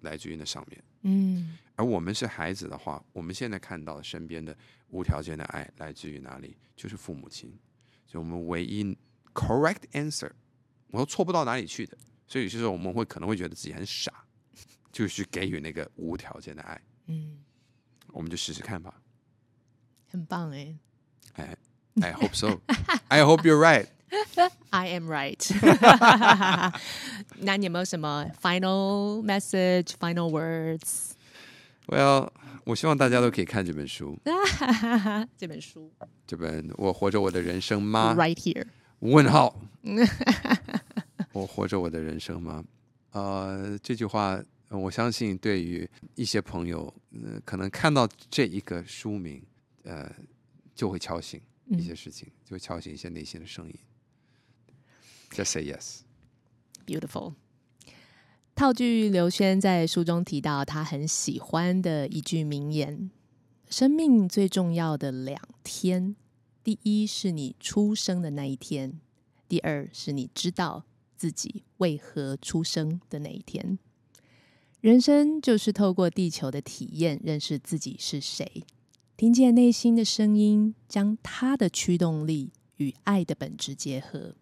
[0.00, 0.84] 来自于那上面。
[1.02, 4.56] 嗯，而我们是孩子的话，我们现在看到身边的
[4.90, 6.56] 无条件的爱来自于哪里？
[6.76, 7.52] 就是父母亲。
[8.06, 8.96] 所以，我们唯一
[9.34, 10.30] correct answer，
[10.92, 11.98] 我都错不到哪里去的。
[12.28, 14.12] 所以，有些时候我们会可能会觉得自己很傻，
[14.92, 16.80] 就去给予那个无条件的爱。
[17.06, 17.42] 嗯，
[18.12, 19.02] 我们就试试看吧。
[20.06, 20.76] 很棒哎
[21.34, 21.56] 哎
[22.00, 22.60] I hope so.
[23.08, 23.88] I hope you're right.
[24.70, 25.40] I am right.
[27.38, 31.12] 那你有没有什么 final message, final words?
[31.86, 32.30] Well，
[32.64, 34.18] 我希望大家都可以看这本书。
[35.36, 35.92] 这本书，
[36.26, 38.66] 这本《我活着我的人生吗》？Right here。
[39.00, 39.60] 问号。
[41.32, 42.64] 我活着我的人生吗？
[43.10, 46.92] 呃，这句话，我相信对于一些朋友，
[47.24, 49.42] 呃，可能看到这一个书名。
[49.84, 50.08] 呃，
[50.76, 53.74] 就会敲醒一些事情，嗯、就会敲醒一些内心的声音。
[55.30, 56.02] Just say yes.
[56.86, 57.34] Beautiful。
[58.62, 63.10] 套句刘轩在书中提到他很喜欢的一句名言：
[63.68, 66.14] 生命最重要的两天，
[66.62, 69.00] 第一是你出生的那一天，
[69.48, 70.84] 第二是你知道
[71.16, 73.80] 自己为何出生的那一天。
[74.80, 78.62] 人生就是透过地球的体验，认识自己是谁。
[79.16, 84.36] 听见内心的声音，将它的驱动力与爱的本质结合，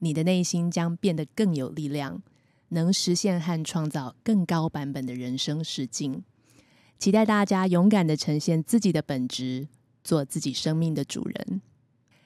[0.00, 2.20] 你的内心将变得更有力量，
[2.68, 6.22] 能实现和创造更高版本的人生实境。
[6.98, 9.68] 期待大家勇敢的呈现自己的本质，
[10.02, 11.60] 做自己生命的主人。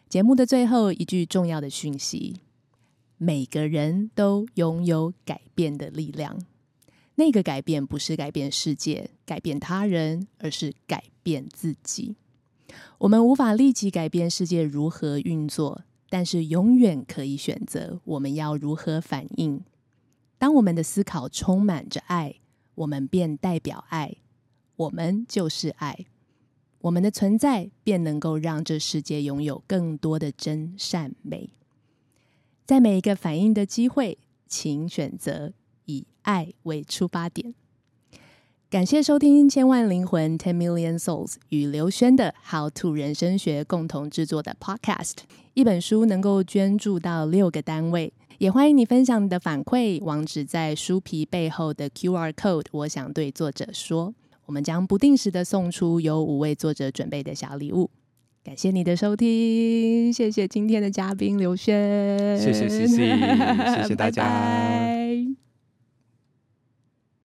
[0.08, 2.40] 节目的最后一句重要的讯息：
[3.18, 6.38] 每个人都拥有改变的力量。
[7.16, 12.16] 那个改变不是改变世界、改变他人，而是改变自己。
[12.96, 19.62] 我们无法立即改变世界如何运作，但是永远可以选择我们要如何反应。
[20.42, 22.34] 当我们的思考充满着爱，
[22.74, 24.16] 我们便代表爱，
[24.74, 26.06] 我们就是爱。
[26.80, 31.50] 我们的存在便能够让这世界拥有更多的真善美。
[32.66, 34.18] 在每一个反应的机会，
[34.48, 35.52] 请选择。
[35.84, 37.54] 以爱为出发点，
[38.68, 45.18] 感谢收听千万灵魂 Ten Million Souls 与刘轩的 How to 人生学共同制作的 Podcast。
[45.54, 48.12] 一本书能够捐助到六个单位，
[48.42, 50.02] 也欢迎你分享你的反馈。
[50.02, 52.64] 网址在书皮背后的 QR Code。
[52.72, 54.12] 我想对作者说，
[54.46, 57.88] 我们将不定时的送出由五位作者准备的小礼物。
[58.42, 64.24] 感谢你的收听，谢谢今天的嘉宾刘轩，谢谢 CC，谢谢大家。
[64.24, 65.41] 拜拜。